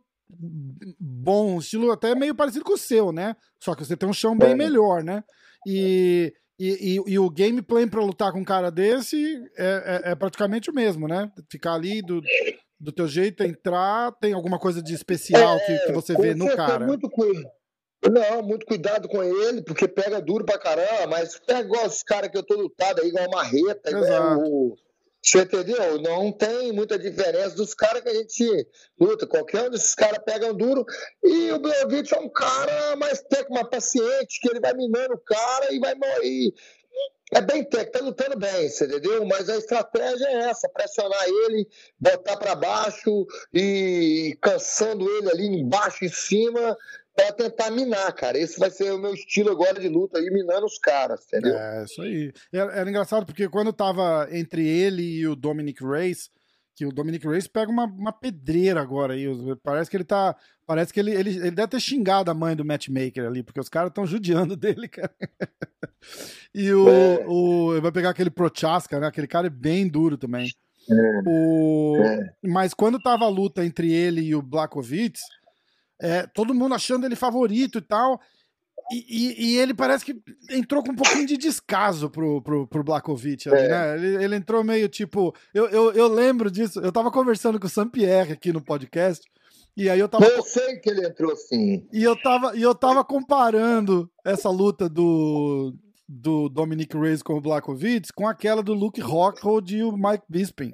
[1.00, 3.36] bom, um estilo até meio parecido com o seu, né?
[3.62, 4.56] Só que você tem um chão bem é.
[4.56, 5.24] melhor, né?
[5.66, 10.16] E, e, e, e, o gameplay para lutar com um cara desse é, é, é,
[10.16, 11.32] praticamente o mesmo, né?
[11.50, 12.22] Ficar ali do,
[12.80, 16.86] do teu jeito, entrar, tem alguma coisa de especial que, que você vê no cara.
[16.86, 17.50] Muito coisa
[18.10, 22.32] não, muito cuidado com ele, porque pega duro pra caramba, mas pega igual os caras
[22.32, 24.76] que eu tô lutado aí, igual marreta, igual o.
[25.24, 26.02] Você entendeu?
[26.02, 28.68] Não tem muita diferença dos caras que a gente
[29.00, 29.28] luta.
[29.28, 30.84] Qualquer um desses caras pegam duro.
[31.24, 35.20] E o Blaovic é um cara mais técnico, mais paciente, que ele vai minando o
[35.20, 36.54] cara e vai morrer.
[37.34, 39.24] É bem técnico, tá lutando bem, você entendeu?
[39.26, 41.66] Mas a estratégia é essa: pressionar ele,
[41.98, 46.76] botar para baixo e cansando ele ali embaixo, em cima,
[47.16, 48.38] para tentar minar, cara.
[48.38, 51.58] Esse vai ser o meu estilo agora de luta, aí minando os caras, entendeu?
[51.58, 52.32] É, isso aí.
[52.52, 56.30] Era, era engraçado porque quando tava entre ele e o Dominic Reyes,
[56.76, 59.26] que o Dominic Reyes pega uma, uma pedreira agora aí.
[59.62, 60.36] Parece que ele tá.
[60.66, 63.70] Parece que ele, ele, ele deve ter xingado a mãe do matchmaker ali, porque os
[63.70, 65.14] caras estão judiando dele, cara.
[66.56, 67.26] e o, é.
[67.28, 67.82] o.
[67.82, 69.08] Vai pegar aquele Prochaska, né?
[69.08, 70.50] Aquele cara é bem duro também.
[70.90, 71.22] É.
[71.28, 72.34] O, é.
[72.44, 75.20] Mas quando tava a luta entre ele e o Blakovic
[76.02, 78.20] é, todo mundo achando ele favorito e tal.
[78.92, 82.84] E, e, e, ele parece que entrou com um pouquinho de descaso pro, pro, pro
[82.84, 83.70] Blakovic ali, é.
[83.70, 83.96] né?
[83.96, 85.34] Ele, ele, entrou meio tipo.
[85.54, 89.26] Eu, eu, eu lembro disso, eu tava conversando com o Sampierre aqui no podcast.
[89.78, 90.26] E aí eu tava.
[90.26, 91.88] Eu sei que ele entrou sim.
[91.94, 95.74] E eu tava, e eu tava comparando essa luta do,
[96.10, 100.72] do Dominic Reyes com o Blakovic com aquela do Luke Rockhold e o Mike Bisping.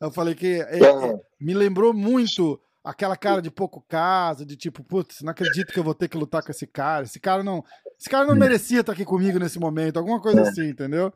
[0.00, 4.82] Eu falei que é, é, me lembrou muito aquela cara de pouco caso, de tipo,
[4.82, 7.04] putz, não acredito que eu vou ter que lutar com esse cara.
[7.04, 7.64] Esse cara não,
[7.98, 11.12] esse cara não merecia estar aqui comigo nesse momento, alguma coisa assim, entendeu?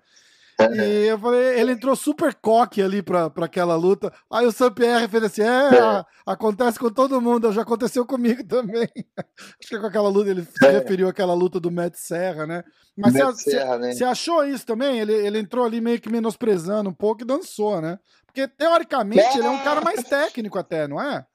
[0.59, 4.12] E eu falei, ele entrou super coque ali pra, pra aquela luta.
[4.31, 8.88] Aí o Saint-Pierre fez assim: é, acontece com todo mundo, já aconteceu comigo também.
[9.18, 12.62] Acho que com aquela luta, ele se referiu àquela luta do Matt Serra, né?
[12.96, 14.11] Mas você né?
[14.11, 15.00] achou isso também?
[15.00, 17.98] Ele, ele entrou ali meio que menosprezando um pouco e dançou, né?
[18.24, 21.27] Porque teoricamente ele é um cara mais técnico até, não é?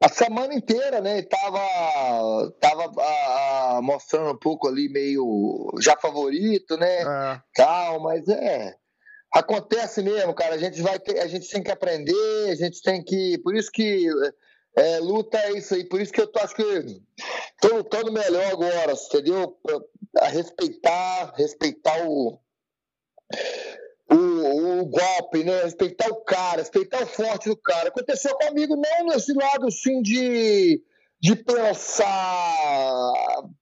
[0.00, 1.22] A semana inteira, né?
[1.22, 7.02] Tava, tava a, a, mostrando um pouco ali meio já favorito, né?
[7.02, 7.40] É.
[7.54, 8.74] Tal, mas é.
[9.32, 10.54] Acontece mesmo, cara.
[10.54, 13.38] A gente vai ter, a gente tem que aprender, a gente tem que.
[13.38, 14.08] Por isso que
[14.76, 15.84] é, luta é isso aí.
[15.84, 17.02] Por isso que eu tô, acho que
[17.60, 19.56] tô lutando melhor agora, entendeu?
[20.18, 22.40] A respeitar, respeitar o
[24.40, 25.62] o, golpe, né?
[25.62, 27.88] Respeitar o cara, respeitar o forte do cara.
[27.88, 30.82] Aconteceu comigo não nesse lado assim de,
[31.20, 32.04] de pensar,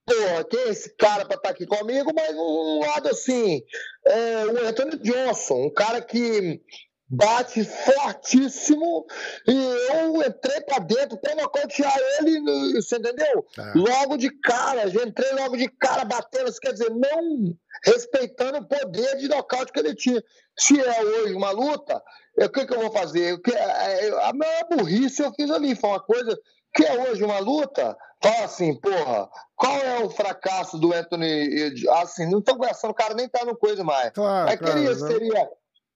[0.05, 3.61] porra, quem é esse cara para estar tá aqui comigo, mas um lado assim,
[4.05, 6.61] é, o Anthony Johnson, um cara que
[7.09, 9.05] bate fortíssimo
[9.47, 9.53] e
[9.91, 12.39] eu entrei para dentro para nocautear ele,
[12.75, 13.45] você entendeu?
[13.57, 13.71] É.
[13.75, 19.17] Logo de cara, já entrei logo de cara batendo, quer dizer, não respeitando o poder
[19.17, 20.23] de nocaute que ele tinha.
[20.57, 22.01] Se é hoje uma luta,
[22.37, 23.41] o que, que eu vou fazer?
[23.41, 26.37] Que, é, a minha burrice eu fiz ali, foi uma coisa
[26.73, 31.73] que é hoje uma luta, fala assim, porra, qual é o fracasso do Anthony?
[32.01, 34.11] Assim, não estou conversando, o cara nem tá no coisa mais.
[34.11, 35.49] Claro, Mas claro, queria, seria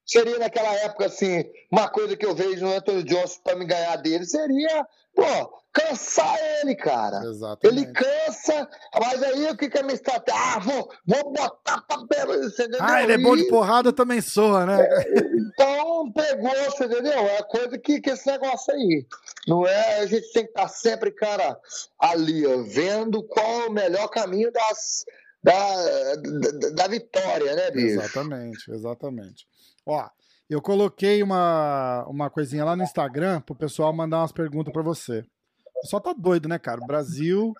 [0.05, 3.95] seria naquela época assim, uma coisa que eu vejo no Anthony Johnson para me ganhar
[3.97, 4.85] dele seria,
[5.15, 7.21] pô, cansar ele, cara.
[7.25, 7.67] Exatamente.
[7.67, 10.39] Ele cansa, mas aí o que, que é minha estratégia?
[10.39, 11.83] Ah, vou, vou botar
[12.27, 12.79] você entendeu?
[12.81, 14.81] Ah, ele é bom de porrada também soa, né?
[14.81, 17.13] É, então pegou, você entendeu?
[17.13, 19.05] É coisa que, que esse negócio aí.
[19.47, 19.99] Não é?
[19.99, 21.57] A gente tem que estar sempre, cara,
[21.99, 25.05] ali, ó, vendo qual é o melhor caminho das.
[25.43, 27.99] Da, da, da vitória, né, bicho?
[27.99, 29.45] Exatamente, exatamente.
[29.85, 30.07] Ó,
[30.49, 35.25] eu coloquei uma, uma coisinha lá no Instagram pro pessoal mandar umas perguntas para você.
[35.81, 36.81] Pessoal tá doido, né, cara?
[36.81, 37.53] O Brasil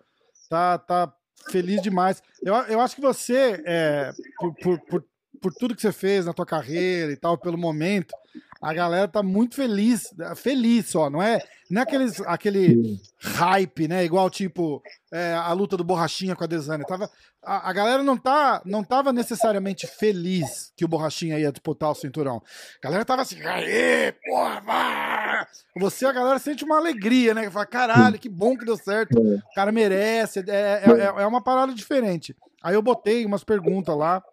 [0.50, 1.14] tá, tá
[1.50, 2.22] feliz demais.
[2.42, 5.06] Eu, eu acho que você, é, por, por, por,
[5.42, 8.14] por tudo que você fez na tua carreira e tal, pelo momento,
[8.63, 10.04] a galera tá muito feliz,
[10.38, 14.06] feliz só, não é, não é aqueles, aquele hype, né?
[14.06, 16.86] Igual tipo é, a luta do Borrachinha com a Desane.
[16.86, 17.10] Tava,
[17.43, 21.96] a, a, galera não, tá, não tava necessariamente feliz que o Borrachinha ia disputar o
[21.96, 22.41] cinturão.
[22.82, 25.46] A galera tava assim, aê, porra, vai!
[25.76, 27.52] Você, a galera sente uma alegria, né?
[27.52, 31.43] Fala, caralho, que bom que deu certo, o cara merece, é, é, é, é uma
[31.43, 32.34] parada diferente.
[32.63, 34.24] Aí eu botei umas perguntas lá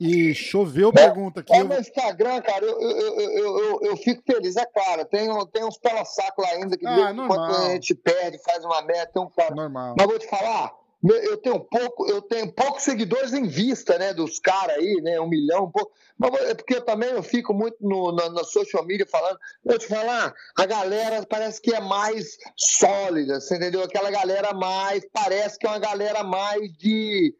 [0.00, 1.52] e choveu pergunta aqui.
[1.52, 5.04] É no Instagram, cara, eu, eu, eu, eu, eu fico feliz, é claro.
[5.04, 9.12] Tem, tem uns pela-saco lá ainda que ah, quando a gente perde, faz uma meta,
[9.12, 9.54] tem um cara.
[9.54, 9.94] Normal.
[9.96, 10.72] Mas vou te falar,
[11.12, 15.28] eu tenho pouco, eu tenho poucos seguidores em vista, né, dos caras aí, né, um
[15.28, 15.92] milhão, um pouco.
[16.16, 19.38] Mas é porque eu também eu fico muito no, na, na, social media falando.
[19.62, 23.82] Vou te falar, a galera parece que é mais sólida, você entendeu?
[23.82, 27.34] Aquela galera mais, parece que é uma galera mais de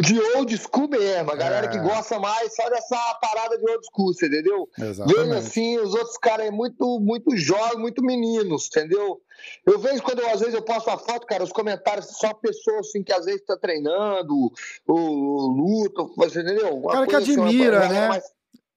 [0.00, 1.68] de old school mesmo, a galera é.
[1.68, 4.68] que gosta mais só dessa parada de old school, você entendeu?
[4.76, 5.16] Exatamente.
[5.16, 9.20] Vejo assim, os outros caras é muito, muito jovens, muito meninos, entendeu?
[9.64, 12.88] Eu vejo quando eu, às vezes eu posto uma foto, cara, os comentários só pessoas
[12.88, 14.50] assim que às vezes tá treinando,
[14.86, 16.76] ou, luta, você entendeu?
[16.76, 18.08] Uma cara que assim, admira, assim, né?
[18.08, 18.24] Mais,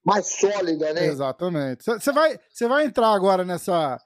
[0.05, 1.07] mais sólida, né?
[1.07, 1.83] Exatamente.
[1.83, 3.99] Você vai, vai entrar agora nessa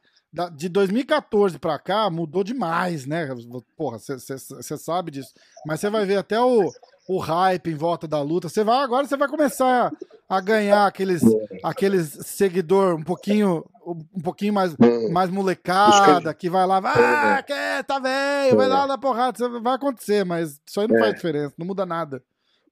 [0.53, 3.27] de 2014 para cá mudou demais, né?
[3.75, 5.33] Porra, você sabe disso.
[5.65, 6.71] Mas você vai ver até o,
[7.07, 8.49] o hype em volta da luta.
[8.49, 9.91] Você vai agora, você vai começar
[10.29, 11.21] a ganhar aqueles,
[11.63, 14.75] aqueles seguidor um pouquinho, um pouquinho mais,
[15.11, 20.23] mais molecada que vai lá, ah, quer, tá velho, vai lá na porrada, vai acontecer,
[20.23, 21.15] mas isso aí não faz é.
[21.15, 22.23] diferença, não muda nada,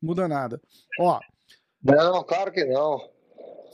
[0.01, 0.61] muda nada.
[0.99, 1.19] Ó.
[1.83, 3.01] Não, claro que não.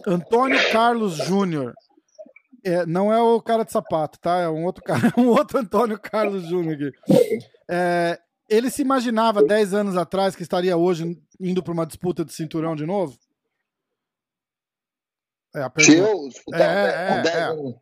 [0.07, 1.73] Antônio Carlos Júnior.
[2.63, 4.39] É, não é o cara de sapato, tá?
[4.39, 6.91] É um outro cara, um outro Antônio Carlos Júnior aqui.
[7.69, 12.33] É, ele se imaginava 10 anos atrás que estaria hoje indo para uma disputa de
[12.33, 13.17] cinturão de novo?
[15.55, 16.39] É, a pergunta.
[16.47, 17.75] Eu, é, é, 10 é, anos.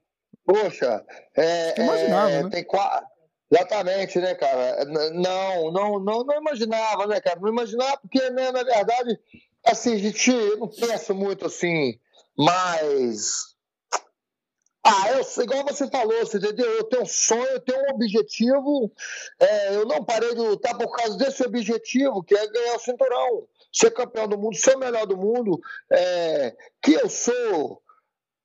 [0.45, 2.49] Poxa, é, imaginava, é, né?
[2.49, 3.13] tem quatro.
[3.52, 4.84] Exatamente, né, cara?
[4.86, 7.39] Não, não, não, não imaginava, né, cara?
[7.39, 9.19] Não imaginava, porque, né, na verdade,
[9.63, 11.99] assim, a gente, eu não penso muito assim,
[12.36, 13.52] mas
[14.85, 16.69] ah, eu, igual você falou, você entendeu?
[16.69, 18.91] Eu tenho um sonho, eu tenho um objetivo.
[19.39, 23.47] É, eu não parei de lutar por causa desse objetivo, que é ganhar o cinturão,
[23.71, 25.57] ser campeão do mundo, ser o melhor do mundo.
[25.89, 27.81] É, que eu sou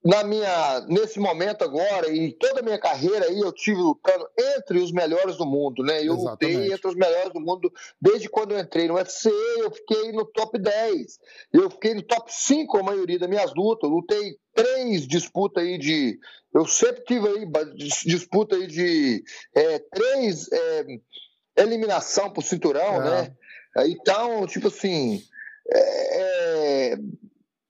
[0.04, 4.78] na minha nesse momento agora e toda a minha carreira aí eu tive lutando entre
[4.78, 5.98] os melhores do mundo, né?
[5.98, 6.56] Eu Exatamente.
[6.56, 10.24] lutei entre os melhores do mundo desde quando eu entrei no UFC, eu fiquei no
[10.24, 11.18] top 10.
[11.52, 13.90] Eu fiquei no top 5 a maioria das minhas lutas.
[13.90, 16.18] Eu lutei três disputas aí de
[16.54, 17.46] eu sempre tive aí
[18.06, 19.22] disputa aí de
[19.54, 20.84] é, três é,
[21.56, 23.10] eliminação pro cinturão, é.
[23.10, 23.36] né?
[23.86, 25.22] Então, tipo assim,
[25.72, 26.98] é, é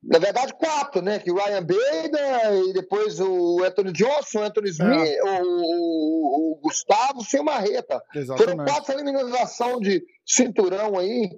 [0.03, 1.19] na verdade, quatro, né?
[1.19, 5.23] Que o Ryan Bader e depois o Anthony Johnson, o Anthony Smith, é.
[5.23, 8.03] o, o, o Gustavo sem o Marreta.
[8.15, 8.51] Exatamente.
[8.51, 11.29] Foram quatro eliminação de cinturão aí,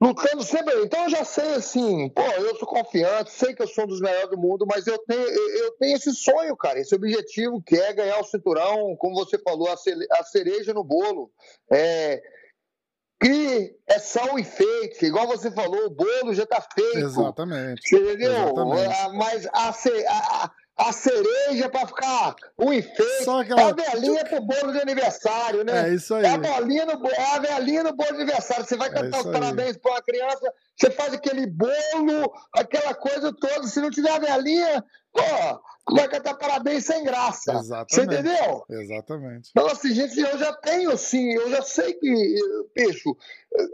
[0.00, 0.74] lutando sempre.
[0.82, 4.00] Então eu já sei assim, pô, eu sou confiante, sei que eu sou um dos
[4.00, 7.92] melhores do mundo, mas eu tenho, eu tenho esse sonho, cara, esse objetivo que é
[7.92, 11.30] ganhar o cinturão, como você falou, a cereja no bolo.
[11.70, 12.22] É,
[13.20, 16.98] que é só um enfeite, igual você falou, o bolo já está feito.
[16.98, 17.96] Exatamente.
[17.96, 18.30] Entendeu?
[18.30, 18.94] Exatamente.
[18.94, 23.28] Ah, mas a, a, a cereja para ficar um enfeite.
[23.28, 23.60] aquela...
[23.62, 25.88] É a velhinha pro bolo de aniversário, né?
[25.88, 26.24] É isso aí.
[26.24, 28.64] É a velhinha no, é a velhinha no bolo de aniversário.
[28.64, 33.32] Você vai cantar é os parabéns para uma criança, você faz aquele bolo, aquela coisa
[33.32, 33.66] toda.
[33.66, 37.52] Se não tiver a velhinha, pô, vai cantar parabéns sem graça.
[37.52, 37.94] Exatamente.
[37.94, 38.64] Você entendeu?
[38.68, 39.50] Exatamente.
[39.50, 42.34] Então, assim, gente, eu já tenho, sim, eu já sei que,
[42.74, 43.16] peixo,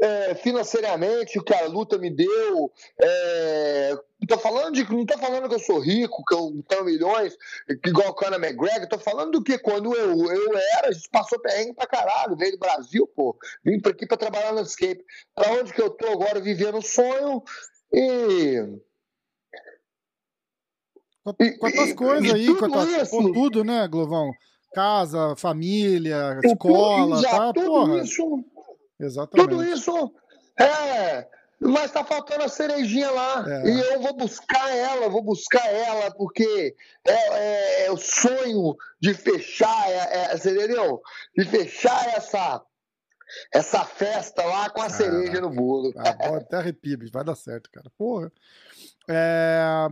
[0.00, 5.48] é, financeiramente, o que a luta me deu, é, tô falando de, não tô falando
[5.48, 7.36] que eu sou rico, que eu tenho milhões,
[7.82, 11.08] que igual o Conor McGregor, tô falando do que quando eu, eu era, a gente
[11.10, 15.04] passou perrengue pra caralho, veio do Brasil, pô, vim pra aqui pra trabalhar no landscape.
[15.34, 17.42] Pra onde que eu tô agora vivendo um sonho
[17.92, 18.80] e
[21.24, 24.32] com, as tuas coisas aí, com, com, tudo, né, Glovão?
[24.74, 27.52] Casa, família, escola, tudo, tá?
[27.52, 28.02] Tudo Porra.
[28.02, 28.44] isso.
[28.98, 29.48] Exatamente.
[29.50, 30.12] Tudo isso
[30.58, 31.28] é.
[31.60, 33.44] Mas tá faltando a cerejinha lá.
[33.46, 33.70] É.
[33.70, 36.74] E eu vou buscar ela, vou buscar ela, porque
[37.06, 41.00] é, é, é o sonho de fechar, é, é, você entendeu?
[41.36, 42.60] De fechar essa,
[43.52, 45.92] essa festa lá com a cereja no bolo.
[45.96, 47.90] Ah, até arrepio, vai dar certo, cara.
[47.96, 48.32] Porra.
[49.08, 49.88] É.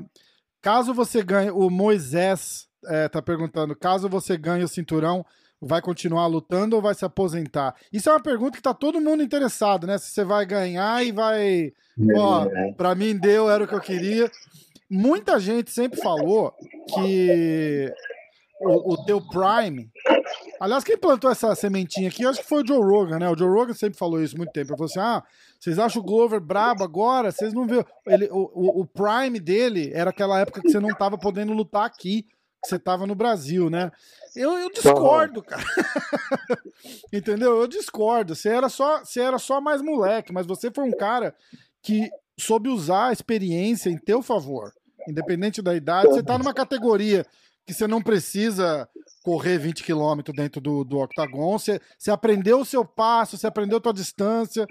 [0.62, 5.24] Caso você ganhe, o Moisés é, tá perguntando, caso você ganhe o cinturão,
[5.60, 7.74] vai continuar lutando ou vai se aposentar?
[7.92, 9.98] Isso é uma pergunta que tá todo mundo interessado, né?
[9.98, 11.72] Se você vai ganhar e vai.
[12.14, 14.30] Ó, pra mim deu, era o que eu queria.
[14.88, 16.52] Muita gente sempre falou
[16.94, 17.92] que
[18.60, 19.90] o, o teu Prime.
[20.60, 23.30] Aliás, quem plantou essa sementinha aqui, acho que foi o Joe Rogan, né?
[23.30, 24.70] O Joe Rogan sempre falou isso muito tempo.
[24.70, 25.22] Ele falou assim: ah,
[25.58, 27.32] vocês acham o Glover brabo agora?
[27.32, 27.84] Vocês não viram.
[28.06, 32.22] Ele, o, o, Prime dele era aquela época que você não tava podendo lutar aqui,
[32.62, 33.90] que você tava no Brasil, né?
[34.36, 35.64] Eu, eu discordo, cara.
[37.10, 37.58] Entendeu?
[37.58, 38.34] Eu discordo.
[38.34, 41.34] Você era, só, você era só mais moleque, mas você foi um cara
[41.82, 44.72] que soube usar a experiência em teu favor.
[45.08, 47.24] Independente da idade, você tá numa categoria
[47.66, 48.88] que você não precisa
[49.22, 53.78] correr 20 km dentro do, do octagon, você, você aprendeu o seu passo, você aprendeu
[53.78, 54.66] a tua distância,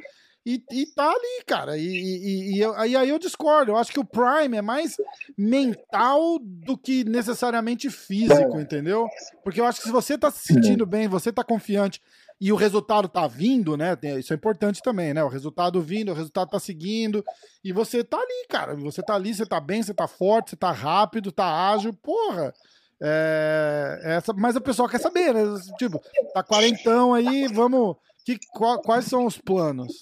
[0.46, 1.78] e, e tá ali, cara.
[1.78, 3.72] E, e, e, eu, e aí eu discordo.
[3.72, 4.96] Eu acho que o Prime é mais
[5.38, 8.62] mental do que necessariamente físico, é.
[8.62, 9.08] entendeu?
[9.44, 12.02] Porque eu acho que se você tá se sentindo bem, você tá confiante
[12.42, 13.98] e o resultado tá vindo, né?
[14.18, 15.24] Isso é importante também, né?
[15.24, 17.24] O resultado vindo, o resultado tá seguindo.
[17.64, 18.76] E você tá ali, cara.
[18.76, 21.94] Você tá ali, você tá bem, você tá forte, você tá rápido, tá ágil.
[21.94, 22.54] Porra.
[23.02, 25.44] É, essa, mas o pessoal quer saber, né?
[25.78, 26.02] Tipo,
[26.34, 27.96] tá quarentão aí, vamos.
[28.26, 28.38] Que,
[28.84, 29.94] quais são os planos?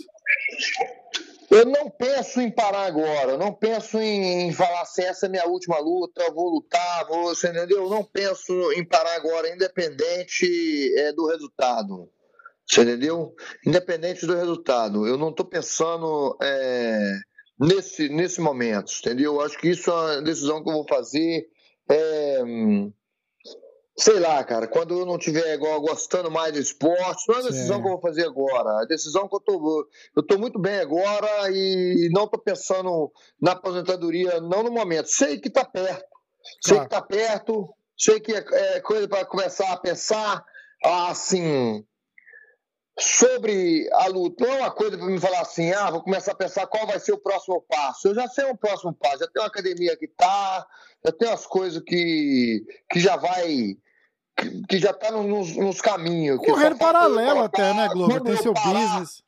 [1.50, 5.48] Eu não penso em parar agora, eu não penso em falar assim, essa é minha
[5.48, 7.84] última luta, vou lutar, vou, você entendeu?
[7.84, 12.10] Eu não penso em parar agora, independente é, do resultado.
[12.70, 13.34] Você entendeu?
[13.66, 15.08] Independente do resultado.
[15.08, 17.14] Eu não estou pensando é,
[17.58, 19.36] nesse, nesse momento, entendeu?
[19.36, 21.48] Eu acho que isso é uma decisão que eu vou fazer.
[21.90, 22.44] É,
[23.98, 27.78] sei lá, cara, quando eu não tiver gostando mais do esporte, não é a decisão
[27.78, 27.82] Sim.
[27.82, 28.82] que eu vou fazer agora.
[28.82, 29.88] A decisão que eu tô.
[30.16, 35.08] Eu tô muito bem agora e não tô pensando na aposentadoria, não no momento.
[35.08, 36.06] Sei que tá perto.
[36.62, 38.46] Sei que tá perto, sei que é,
[38.76, 40.46] é coisa para começar a pensar
[40.84, 41.84] assim
[43.00, 44.46] sobre a luta.
[44.46, 47.00] Não é uma coisa para me falar assim, ah, vou começar a pensar qual vai
[47.00, 48.08] ser o próximo passo.
[48.08, 50.66] Eu já sei o próximo passo, já tenho uma academia que tá,
[51.06, 53.78] já tenho as coisas que, que já vai
[54.70, 56.38] que já tá nos, nos caminhos.
[56.38, 58.24] Correndo paralelo até, né, Globo?
[58.24, 59.24] Tem seu parar, business.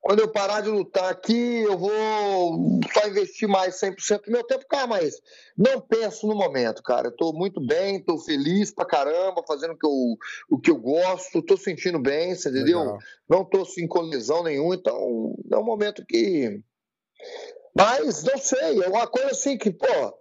[0.00, 4.66] Quando eu parar de lutar aqui, eu vou só investir mais 100% do meu tempo,
[4.66, 5.20] cara, mas
[5.56, 7.08] não penso no momento, cara.
[7.08, 10.16] Eu tô muito bem, tô feliz pra caramba, fazendo o que eu,
[10.50, 12.80] o que eu gosto, tô sentindo bem, você entendeu?
[12.80, 12.98] Legal.
[13.28, 16.62] Não tô sem colisão nenhuma, então é um momento que.
[17.76, 20.14] Mas não sei, é uma coisa assim que, pô,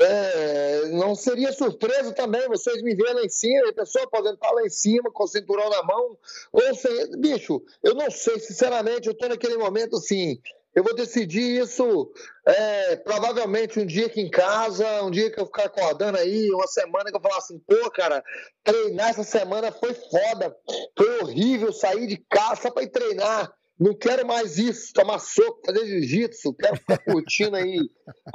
[0.00, 4.62] é, não seria surpresa também vocês me verem lá em cima, a pessoa aposentar lá
[4.62, 6.16] em cima com o cinturão na mão.
[6.52, 10.38] Ou seja, bicho, eu não sei, sinceramente, eu estou naquele momento assim.
[10.74, 12.12] Eu vou decidir isso
[12.46, 16.66] é, provavelmente um dia aqui em casa, um dia que eu ficar acordando aí, uma
[16.68, 18.22] semana que eu falar assim, pô, cara,
[18.62, 20.56] treinar essa semana foi foda,
[20.96, 23.52] foi horrível sair de casa para ir treinar.
[23.78, 27.80] Não quero mais isso, tomar soco, fazer jiu-jitsu, quero ficar curtindo aí.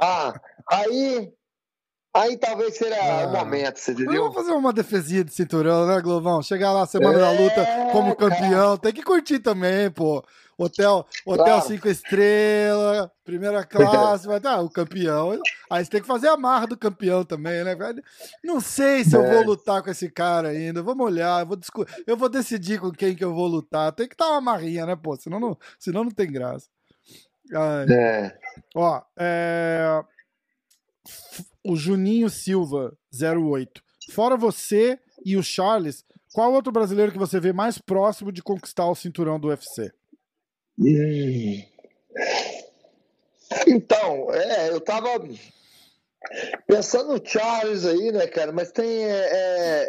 [0.00, 0.34] Ah,
[0.68, 1.32] aí
[2.20, 4.22] aí talvez seja ah, o momento, você entendeu?
[4.22, 6.42] Vamos fazer uma defesinha de cinturão, né, Glovão?
[6.42, 8.78] Chegar lá semana é, da luta como campeão, cara.
[8.78, 10.24] tem que curtir também, pô.
[10.58, 11.66] Hotel, hotel claro.
[11.66, 15.38] cinco estrelas, primeira classe, vai dar o campeão.
[15.68, 17.76] Aí você tem que fazer a marra do campeão também, né?
[18.42, 19.18] Não sei se é.
[19.18, 20.82] eu vou lutar com esse cara ainda.
[20.82, 21.58] Vamos olhar, eu vou,
[22.06, 23.92] eu vou decidir com quem que eu vou lutar.
[23.92, 25.14] Tem que dar uma marrinha, né, pô?
[25.16, 26.68] Senão não, senão não tem graça.
[27.52, 27.86] Ai.
[27.90, 28.38] É.
[28.74, 30.02] Ó, é...
[31.66, 33.82] o Juninho Silva, 08.
[34.12, 38.88] Fora você e o Charles, qual outro brasileiro que você vê mais próximo de conquistar
[38.88, 39.92] o cinturão do UFC?
[40.78, 41.62] Hum.
[43.66, 45.08] Então, é, eu tava
[46.66, 48.52] pensando no Charles aí, né, cara?
[48.52, 49.88] Mas tem, é, é,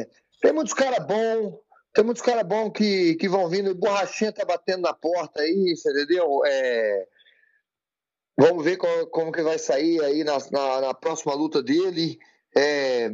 [0.00, 0.06] é
[0.40, 1.58] tem muitos caras bons,
[1.94, 3.74] tem muitos caras bons que, que vão vindo.
[3.74, 6.42] Borrachinha tá batendo na porta aí, entendeu?
[6.44, 7.06] É,
[8.36, 12.18] vamos ver como, como que vai sair aí na, na, na próxima luta dele.
[12.56, 13.08] É,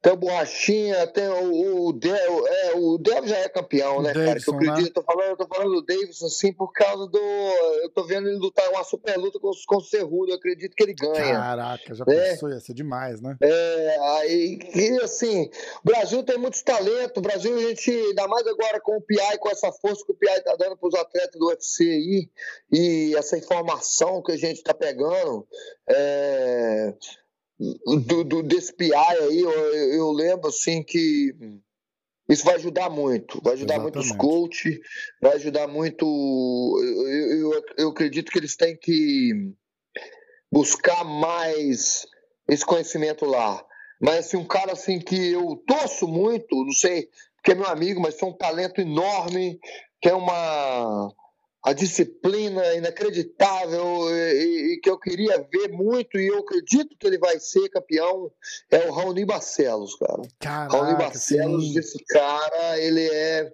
[0.00, 4.52] tem o Borrachinha, tem o, o, Del, é, o Del já é campeão, né, Davidson,
[4.52, 4.62] cara?
[4.62, 4.88] Que eu acredito, né?
[4.88, 7.18] eu, tô falando, eu tô falando do Davidson, assim, por causa do.
[7.18, 10.82] Eu tô vendo ele lutar uma super luta com, com o Cerrudo, eu acredito que
[10.84, 11.34] ele ganha.
[11.34, 12.30] Caraca, já é.
[12.30, 13.36] pensou, ia ser demais, né?
[13.42, 15.50] É, aí, e assim,
[15.82, 19.38] o Brasil tem muitos talentos, o Brasil, a gente, ainda mais agora com o PI,
[19.40, 22.30] com essa força que o PI tá dando pros atletas do UFC aí,
[22.72, 25.44] e essa informação que a gente tá pegando,
[25.88, 26.94] é
[27.58, 31.34] do, do, desse PI aí, eu, eu, lembro assim que
[32.28, 33.96] isso vai ajudar muito, vai ajudar Exatamente.
[33.96, 34.78] muito os coaches,
[35.20, 36.04] vai ajudar muito.
[36.80, 39.52] Eu, eu, eu acredito que eles têm que
[40.52, 42.06] buscar mais
[42.48, 43.64] esse conhecimento lá.
[44.00, 48.00] Mas assim, um cara assim que eu torço muito, não sei, porque é meu amigo,
[48.00, 49.58] mas tem um talento enorme,
[50.00, 51.12] tem uma
[51.68, 57.18] a disciplina inacreditável e, e, que eu queria ver muito e eu acredito que ele
[57.18, 58.32] vai ser campeão
[58.70, 60.22] é o Raoni Barcelos, cara.
[60.40, 61.78] Caraca, Raoni Barcelos, sim.
[61.78, 63.52] esse cara, ele é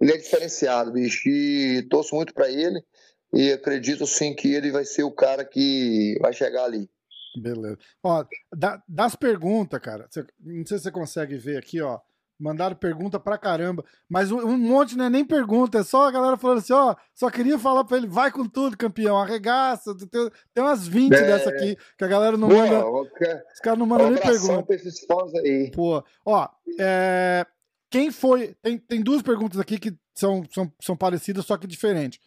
[0.00, 2.84] ele é diferenciado, bicho, e torço muito para ele
[3.32, 6.88] e acredito sim que ele vai ser o cara que vai chegar ali.
[7.40, 7.78] Beleza.
[8.02, 8.24] Ó,
[8.86, 10.08] das perguntas, cara,
[10.40, 12.00] não sei se você consegue ver aqui, ó.
[12.38, 13.84] Mandaram pergunta pra caramba.
[14.08, 16.94] Mas um, um, monte não é nem pergunta, é só a galera falando assim: ó,
[17.14, 19.96] só queria falar pra ele, vai com tudo, campeão, arregaça.
[19.96, 22.86] Tem, tem umas 20 é, dessa aqui que a galera não Boa, manda.
[22.86, 24.62] Os caras não mandam nem pergunta.
[24.64, 25.70] Pra esses fãs aí.
[25.74, 27.46] Pô, ó, é,
[27.90, 28.54] quem foi.
[28.62, 32.20] Tem, tem duas perguntas aqui que são, são, são parecidas, só que diferentes.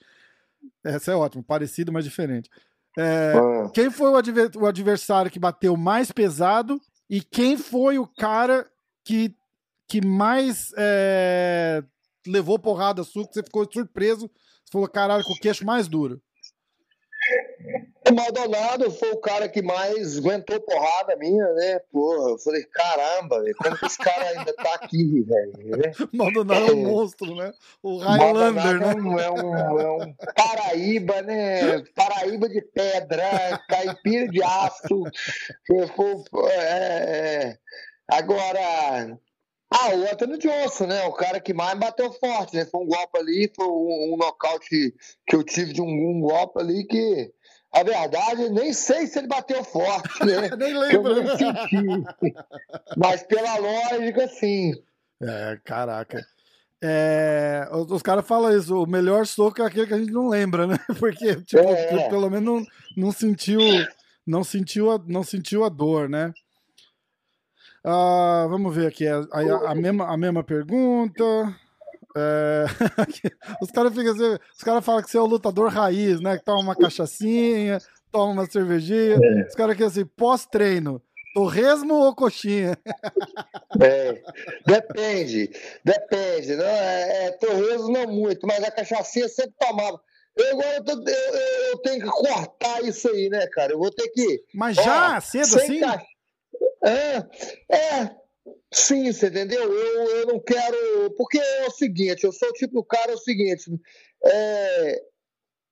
[0.83, 2.49] Essa é ótima, parecido, mas diferente.
[2.97, 3.69] É, ah.
[3.73, 8.67] Quem foi o, adver, o adversário que bateu mais pesado e quem foi o cara
[9.03, 9.35] que
[9.89, 11.83] que mais é,
[12.25, 14.29] levou porrada sua, que você ficou surpreso?
[14.63, 16.21] Você falou, caralho, com o queixo mais duro.
[18.09, 21.79] O Maldonado foi o cara que mais aguentou porrada minha, né?
[21.91, 25.53] Pô, eu falei, caramba, como que esse cara ainda tá aqui, velho?
[26.13, 27.51] Maldonado é um monstro, né?
[27.83, 28.93] O Highlander, né?
[28.93, 31.83] É um, é, um, é um Paraíba, né?
[31.93, 35.03] Paraíba de pedra, caipira de aço.
[36.51, 37.57] É, é,
[38.07, 39.19] agora,
[39.71, 41.05] ah, o Anthony Johnson, né?
[41.05, 42.65] O cara que mais bateu forte, né?
[42.65, 44.95] Foi um golpe ali, foi um, um nocaute
[45.27, 47.31] que eu tive de um, um golpe ali que,
[47.71, 50.49] a verdade, nem sei se ele bateu forte, né?
[50.57, 51.11] nem lembro.
[51.11, 52.03] Eu nem senti.
[52.97, 54.73] Mas pela lógica, sim.
[55.21, 56.25] É, caraca.
[56.81, 60.29] É, os, os caras falam isso, o melhor soco é aquele que a gente não
[60.29, 60.79] lembra, né?
[60.97, 62.09] Porque, tipo, é.
[62.09, 62.65] pelo menos não,
[62.97, 63.59] não sentiu,
[64.25, 66.33] não sentiu, a, não sentiu a dor, né?
[67.85, 71.23] Uh, vamos ver aqui a, a, a, mesma, a mesma pergunta.
[72.17, 72.65] É,
[73.61, 76.37] os caras ficam assim, os caras falam que você é o lutador raiz, né?
[76.37, 77.79] Que toma uma cachaçinha,
[78.11, 79.17] toma uma cervejinha.
[79.21, 79.47] É.
[79.47, 81.01] Os caras aqui assim, pós-treino,
[81.33, 82.77] torresmo ou coxinha?
[83.81, 84.21] É,
[84.65, 85.49] depende,
[85.83, 86.55] depende.
[86.55, 90.01] Não, é, é, torresmo não muito, mas a cachaçinha sempre tomava.
[90.35, 91.35] Eu agora eu, tô, eu,
[91.71, 93.73] eu, tenho que cortar isso aí, né, cara?
[93.73, 94.43] Eu vou ter que.
[94.53, 95.79] Mas já ó, cedo assim?
[95.79, 96.01] Ca...
[96.83, 97.17] É,
[97.75, 98.15] é,
[98.71, 99.61] sim, você entendeu?
[99.61, 101.11] Eu, eu não quero.
[101.17, 103.69] Porque é o seguinte, eu sou o tipo do cara, é o seguinte.
[104.25, 105.03] É,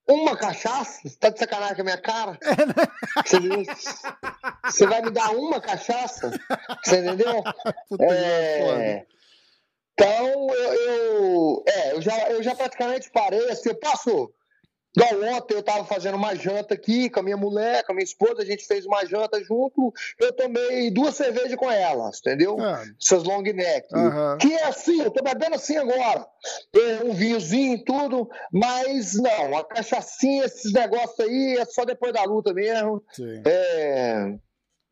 [0.08, 1.02] uma cachaça?
[1.04, 2.38] Você tá de sacanagem com a minha cara?
[2.42, 2.74] É, né?
[4.66, 6.32] Você, vai me dar uma cachaça?
[6.84, 7.44] Você entendeu?
[8.00, 9.06] É,
[9.94, 14.32] então, eu, eu, é, eu, já, eu já praticamente parei assim, eu posso
[14.98, 18.04] Igual ontem eu estava fazendo uma janta aqui com a minha mulher, com a minha
[18.04, 22.58] esposa, a gente fez uma janta junto, eu tomei duas cervejas com elas, entendeu?
[22.60, 22.84] É.
[23.00, 23.88] Essas long neck.
[23.94, 24.38] Uhum.
[24.40, 26.26] Que é assim, eu tô bebendo assim agora.
[26.76, 32.24] É, um vinhozinho tudo, mas não, a cachaçinha, esses negócios aí é só depois da
[32.24, 33.04] luta mesmo.
[33.14, 33.44] Sim.
[33.46, 34.36] É...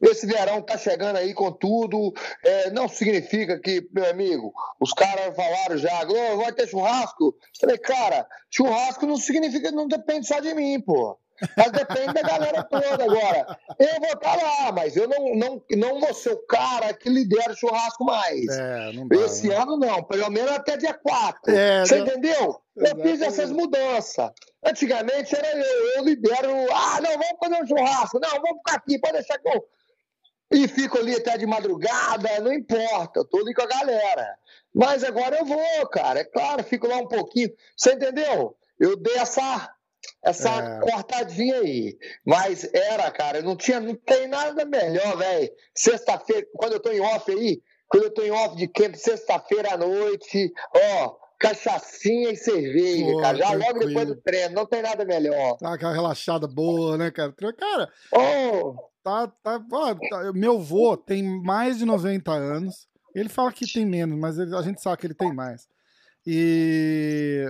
[0.02, 2.14] esse verão tá chegando aí com tudo.
[2.44, 7.36] É, não significa que, meu amigo, os caras falaram já, oh, vai ter churrasco.
[7.60, 11.18] Falei, cara, churrasco não significa, não depende só de mim, pô.
[11.58, 13.60] Mas depende da galera toda agora.
[13.78, 17.52] Eu vou estar lá, mas eu não, não, não vou ser o cara que lidera
[17.52, 18.48] o churrasco mais.
[18.48, 19.56] É, dá, Esse né?
[19.56, 21.54] ano não, pelo menos até dia 4.
[21.54, 22.08] É, Você não...
[22.08, 22.62] entendeu?
[22.78, 24.32] Eu fiz essas mudanças.
[24.64, 26.52] Antigamente era eu, eu lidero.
[26.74, 28.20] Ah, não, vamos fazer um churrasco.
[28.20, 29.66] Não, vamos ficar aqui, pode deixar que eu.
[30.52, 34.38] E fico ali até de madrugada, não importa, eu tô ali com a galera.
[34.74, 36.20] Mas agora eu vou, cara.
[36.20, 37.50] É claro, fico lá um pouquinho.
[37.76, 38.56] Você entendeu?
[38.80, 39.74] Eu dei essa
[40.24, 40.80] essa é.
[40.80, 41.98] cortadinha aí.
[42.26, 45.52] Mas era, cara, não tinha, não tem nada melhor, velho.
[45.74, 49.74] Sexta-feira, quando eu tô em off aí, quando eu tô em off de camp, sexta-feira
[49.74, 53.38] à noite, ó, cachaçinha e cerveja, Pô, cara.
[53.38, 53.68] Já tranquilo.
[53.68, 55.58] logo depois do treino, não tem nada melhor.
[55.58, 57.34] Tá aquela relaxada boa, né, cara?
[57.34, 58.76] Cara, oh.
[59.04, 62.88] tá, tá, ó, tá, meu vô tem mais de 90 anos.
[63.14, 65.68] Ele fala que tem menos, mas ele, a gente sabe que ele tem mais.
[66.26, 67.46] E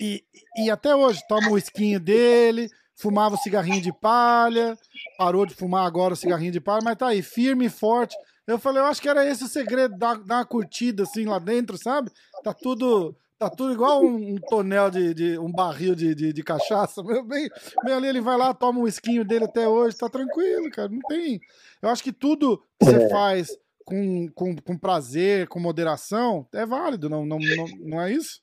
[0.00, 0.24] e,
[0.56, 4.78] e até hoje toma o esquinho dele, fumava o cigarrinho de palha,
[5.18, 8.16] parou de fumar agora o cigarrinho de palha, mas tá aí, firme e forte.
[8.46, 11.38] Eu falei, eu acho que era esse o segredo, dar, dar uma curtida assim lá
[11.38, 12.10] dentro, sabe?
[12.42, 16.42] Tá tudo, tá tudo igual um, um tonel de, de, um barril de, de, de
[16.42, 17.02] cachaça.
[17.24, 17.48] Bem,
[17.84, 20.88] bem ali, ele vai lá, toma o esquinho dele até hoje, tá tranquilo, cara.
[20.88, 21.40] Não tem.
[21.80, 23.08] Eu acho que tudo que você é.
[23.08, 23.48] faz
[23.84, 28.40] com, com, com prazer, com moderação, é válido, não, não, não, não é isso?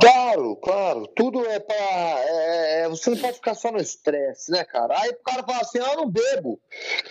[0.00, 1.06] Claro, claro.
[1.14, 1.76] Tudo é para.
[1.76, 4.98] É, é, você não pode ficar só no estresse, né, cara?
[5.00, 6.60] Aí o cara fala assim: ah, eu não bebo.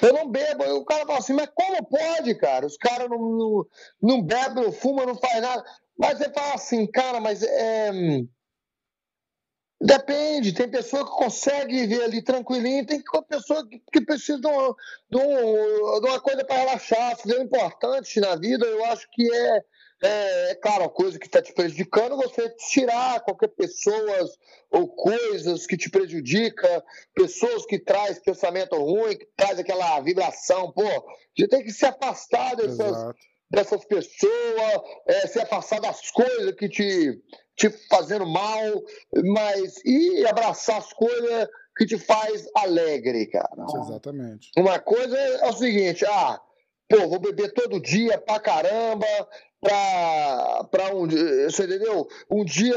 [0.02, 0.64] Eu não bebo.
[0.64, 2.66] Aí o cara fala assim: mas como pode, cara?
[2.66, 3.66] Os caras não, não,
[4.02, 5.64] não bebem, não fumam, não faz nada.
[5.98, 7.92] Mas você fala assim, cara, mas é.
[9.84, 14.76] Depende, tem pessoa que consegue viver ali tranquilinho, tem pessoa que, precisa de, um,
[15.10, 19.64] de, um, uma coisa para relaxar, fazer o importante na vida, eu acho que é
[20.02, 24.38] é, é claro, a coisa que está te prejudicando, você tirar qualquer pessoas
[24.70, 26.84] ou coisas que te prejudica,
[27.14, 30.84] pessoas que traz pensamento ruim, que traz aquela vibração, pô,
[31.38, 33.14] gente tem que se afastar dessas,
[33.50, 37.22] dessas pessoas, é, se afastar das coisas que te,
[37.56, 38.84] te fazendo mal,
[39.24, 41.48] mas e abraçar as coisas
[41.78, 43.66] que te faz alegre, cara.
[43.86, 44.52] Exatamente.
[44.58, 46.40] Uma coisa é o seguinte, ah,
[46.90, 49.08] pô, vou beber todo dia pra caramba,
[49.62, 52.08] para um você entendeu?
[52.30, 52.76] Um dia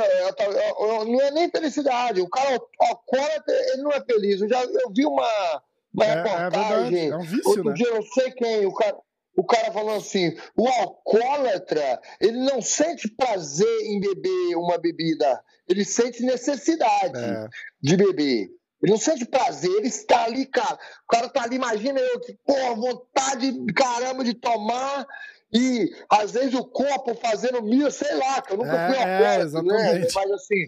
[1.06, 4.42] não é nem felicidade, o cara alcoólatra, ele não é feliz.
[4.42, 5.62] Eu já eu vi uma,
[5.92, 7.74] uma é, reportagem, é, é um vício, outro né?
[7.74, 8.96] dia eu não sei quem, o cara,
[9.36, 15.84] o cara falando assim, o alcoólatra, ele não sente prazer em beber uma bebida, ele
[15.84, 17.48] sente necessidade é.
[17.80, 18.50] de beber.
[18.82, 20.78] Ele não sente prazer, ele está ali, cara.
[21.04, 25.06] O cara tá ali, imagina eu, que, pô, vontade caramba de tomar,
[25.54, 29.08] e às vezes o corpo fazendo mil, sei lá, que eu nunca é, fui a
[29.08, 30.00] é, exatamente.
[30.00, 30.08] né?
[30.12, 30.66] Mas assim,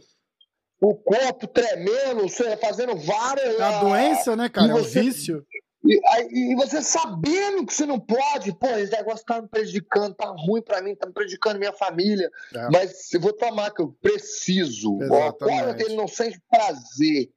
[0.80, 2.28] o corpo tremendo,
[2.60, 3.58] fazendo várias.
[3.58, 4.72] É a doença, né, cara?
[4.74, 5.46] Você, é o vício.
[5.84, 10.26] E, e, você sabendo que você não pode, pô, esse negócio tá me prejudicando, tá
[10.26, 12.30] ruim para mim, tá me prejudicando minha família.
[12.54, 12.68] É.
[12.70, 14.98] Mas eu vou tomar, que eu preciso.
[15.02, 17.30] Agora ele não sente prazer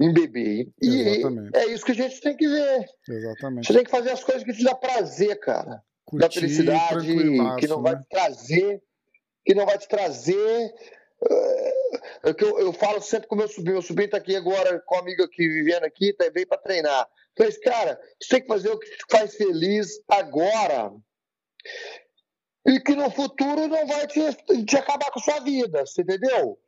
[0.00, 0.68] em beber.
[0.82, 1.56] E Exatamente.
[1.56, 2.86] é isso que a gente tem que ver.
[3.08, 3.66] Exatamente.
[3.66, 5.82] Você tem que fazer as coisas que te dá prazer, cara
[6.12, 7.06] da felicidade
[7.58, 8.00] que não vai né?
[8.00, 8.82] te trazer,
[9.44, 10.74] que não vai te trazer.
[11.24, 14.80] É, é que eu, eu falo sempre com meu sobrinho, meu sobrinho está aqui agora
[14.86, 17.08] com um amigo aqui vivendo aqui, tá, veio para treinar.
[17.32, 20.92] Então, cara, você tem que fazer o que te faz feliz agora.
[22.66, 24.20] E que no futuro não vai te,
[24.64, 26.58] te acabar com a sua vida, você entendeu?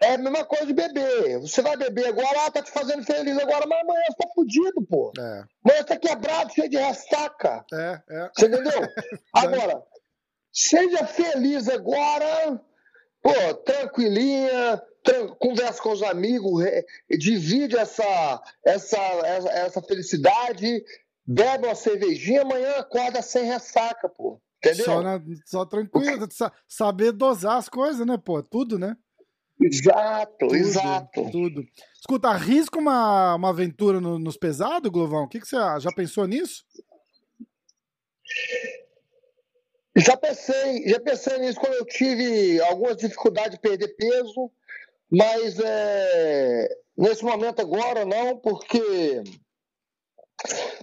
[0.00, 1.38] É a mesma coisa de beber.
[1.40, 4.82] Você vai beber agora, ah, tá te fazendo feliz agora, mas amanhã você tá fudido,
[4.88, 5.12] pô.
[5.16, 5.22] É.
[5.22, 7.64] Amanhã você tá quebrado, cheio de ressaca.
[7.72, 8.30] É, é.
[8.34, 8.72] Você entendeu?
[9.32, 9.82] Agora,
[10.52, 12.60] seja feliz agora,
[13.22, 16.64] pô, tranquilinha, tran conversa com os amigos,
[17.08, 20.84] divide essa, essa, essa, essa felicidade,
[21.24, 24.40] bebe uma cervejinha, amanhã acorda sem ressaca, pô.
[24.58, 24.84] Entendeu?
[24.84, 26.28] Só, na, só tranquilo,
[26.68, 28.42] saber dosar as coisas, né, pô?
[28.42, 28.96] Tudo, né?
[29.60, 31.30] Exato, tudo, exato.
[31.30, 31.64] Tudo.
[31.94, 35.24] Escuta, arrisca uma, uma aventura no, nos pesados, Glovão?
[35.24, 36.64] O que, que você já pensou nisso?
[39.96, 44.50] Já pensei, já pensei nisso quando eu tive algumas dificuldades de perder peso,
[45.10, 49.22] mas é, nesse momento agora não, porque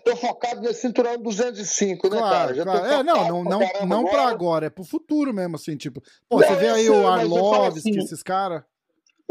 [0.03, 2.53] Tô focado nesse cinturão 205, né, claro, cara?
[2.55, 2.85] Já claro.
[2.85, 6.01] É, não, não, não, não pra agora, é pro futuro mesmo, assim, tipo.
[6.29, 8.63] Pô, você vê aí sei, o Arlovski, assim, esses caras.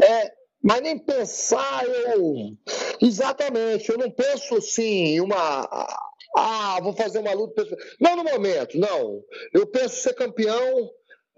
[0.01, 0.31] É,
[0.63, 2.55] mas nem pensar, eu.
[3.01, 5.67] Exatamente, eu não penso assim em uma.
[6.35, 7.65] Ah, vou fazer uma luta.
[7.99, 9.23] Não no momento, não.
[9.53, 10.89] Eu penso ser campeão,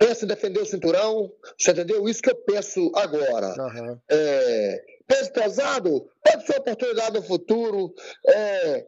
[0.01, 2.09] penso em defender o cinturão, você entendeu?
[2.09, 3.53] Isso que eu penso agora.
[3.55, 3.99] Uhum.
[4.09, 7.93] É, peso pesado, pode ser oportunidade no futuro.
[8.25, 8.87] É,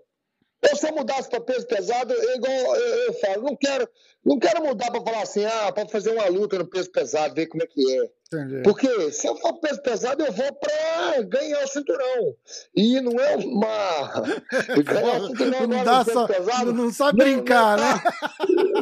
[0.63, 3.87] eu, se eu mudasse para peso pesado, eu, igual eu, eu, falo, não quero,
[4.25, 7.45] não quero mudar para falar assim, ah, para fazer uma luta no peso pesado, ver
[7.45, 8.09] como é que é.
[8.27, 8.63] Entendi.
[8.63, 12.35] Porque se eu for peso pesado, eu vou para ganhar o cinturão.
[12.75, 14.23] E não é uma.
[15.51, 18.03] não, não, dá só, pesado, não, não sabe não, brincar, não, né?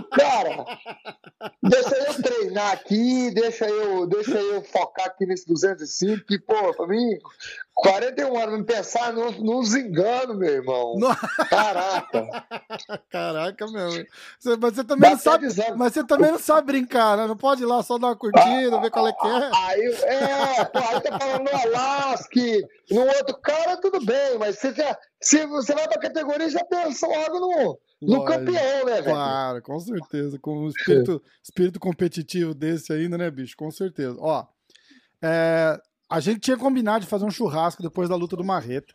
[0.11, 0.65] Cara,
[1.61, 6.87] deixa eu treinar aqui, deixa eu, deixa eu focar aqui nesse 205, que, pô, para
[6.87, 7.17] mim,
[7.81, 10.95] 41 anos, me pensar nos, nos enganos, meu irmão.
[11.49, 12.45] Caraca.
[13.09, 13.89] Caraca, meu.
[14.39, 15.47] Você, mas você também não sabe.
[15.75, 17.25] Mas você também não sabe brincar, né?
[17.25, 19.40] Não pode ir lá só dar uma curtida, ah, ver qual é que é.
[19.53, 22.41] Aí, é, pô, aí tá falando no Alasca,
[22.89, 27.09] no outro cara, tudo bem, mas você já, se você vai pra categoria, já pensou
[27.09, 29.03] logo no, no campeão, né, velho?
[29.03, 30.39] Claro, com certeza.
[30.39, 33.55] Com um espírito, espírito competitivo desse ainda, né, bicho?
[33.55, 34.17] Com certeza.
[34.19, 34.45] Ó,
[35.21, 35.79] é,
[36.09, 38.93] a gente tinha combinado de fazer um churrasco depois da luta do Marreta.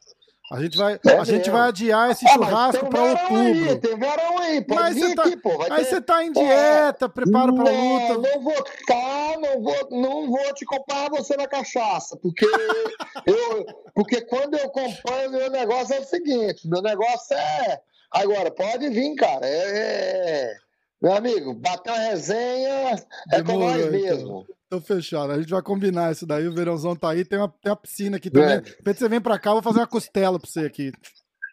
[0.51, 3.37] A gente vai, é a gente vai adiar esse ah, churrasco para outubro.
[3.37, 5.63] Aí, tem verão aí, pode mas vir tá, aqui, pô.
[5.63, 5.85] Aí ter...
[5.85, 8.15] você tá em dieta, é, prepara pra luta.
[8.15, 12.47] Não vou tá, não vou, não vou te comprar você na cachaça, porque
[13.27, 17.81] eu, porque quando eu acompanho, meu negócio é o seguinte, meu negócio é,
[18.13, 20.57] agora, pode vir, cara, é, é
[21.03, 22.97] meu amigo, bater uma resenha
[23.33, 23.91] é com nós então.
[23.91, 24.45] mesmo.
[24.45, 25.33] Então fechado.
[25.33, 26.47] A gente vai combinar isso daí.
[26.47, 27.25] O verãozão tá aí.
[27.25, 28.57] Tem uma, tem uma piscina aqui também.
[28.57, 28.61] É.
[28.61, 30.93] Depois você vem pra cá, eu vou fazer uma costela pra você aqui.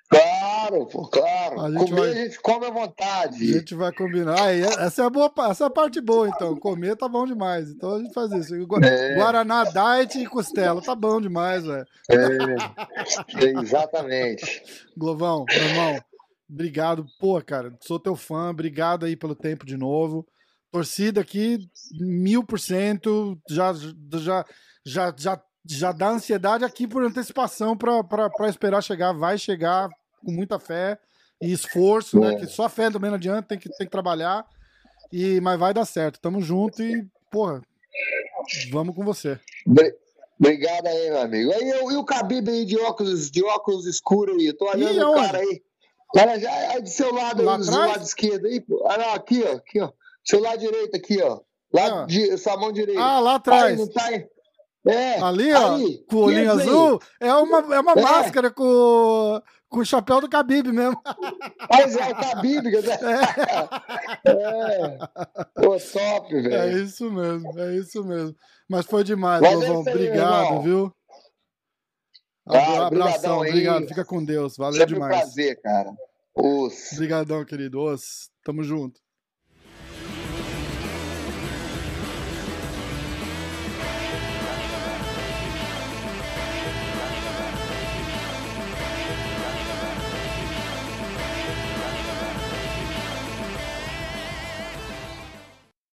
[0.10, 1.62] Claro, pô, claro.
[1.62, 2.10] A gente Comer vai...
[2.10, 3.36] a gente come à vontade.
[3.36, 4.36] A gente vai combinar.
[4.40, 6.56] Ah, essa é a boa, essa é a parte boa, então.
[6.56, 7.70] Comer tá bom demais.
[7.70, 8.54] Então a gente faz isso.
[8.56, 9.16] É.
[9.16, 10.82] Guaraná Diet e costela.
[10.82, 11.86] Tá bom demais, velho.
[12.10, 14.64] É, exatamente.
[14.96, 16.00] Glovão, meu irmão,
[16.50, 17.06] obrigado.
[17.20, 18.50] Pô, cara, sou teu fã.
[18.50, 20.28] Obrigado aí pelo tempo de novo
[20.74, 24.44] torcida aqui, mil por cento, já, já,
[24.84, 29.14] já, já, já dá ansiedade aqui por antecipação para esperar chegar.
[29.14, 29.88] Vai chegar
[30.26, 30.98] com muita fé
[31.40, 32.36] e esforço, né?
[32.36, 34.44] Que só fé também não adianta, tem que, tem que trabalhar.
[35.12, 36.20] E, mas vai dar certo.
[36.20, 37.62] Tamo junto e, porra,
[38.72, 39.40] vamos com você.
[40.40, 41.54] Obrigado aí, meu amigo.
[41.54, 44.48] Aí, eu, e o Khabib aí de óculos, de óculos escuros aí?
[44.48, 45.62] Eu tô olhando o cara aí.
[46.16, 48.60] Cara, já é do seu lado, aí, do lado esquerdo aí.
[48.60, 48.84] Pô.
[48.88, 49.56] Ah, não, aqui, ó.
[49.56, 49.92] Aqui, ó.
[50.26, 51.40] Seu lado direito aqui, ó.
[51.74, 52.06] Lá, ah.
[52.06, 53.02] de, sua mão direita.
[53.02, 53.78] Ah, lá atrás.
[53.90, 54.34] Tá aí, tá aí.
[54.86, 55.78] É, Ali, ó,
[56.10, 58.02] com o olhinho azul, é uma, é uma é.
[58.02, 61.02] máscara com, com o chapéu do Khabib mesmo.
[61.72, 63.00] Mas é o Khabib, né?
[64.26, 64.32] É.
[64.32, 64.98] é.
[65.56, 66.54] Pô, top, velho.
[66.54, 68.36] É isso mesmo, é isso mesmo.
[68.70, 69.80] Mas foi demais, Lovão.
[69.80, 70.94] Obrigado, viu?
[72.46, 73.88] Ah, Abração, obrigado.
[73.88, 74.58] Fica com Deus.
[74.58, 75.16] Valeu Sempre demais.
[75.16, 75.94] um prazer, cara.
[76.36, 76.92] Os...
[76.92, 77.82] Obrigadão, querido.
[77.82, 78.30] Os.
[78.44, 79.00] Tamo junto.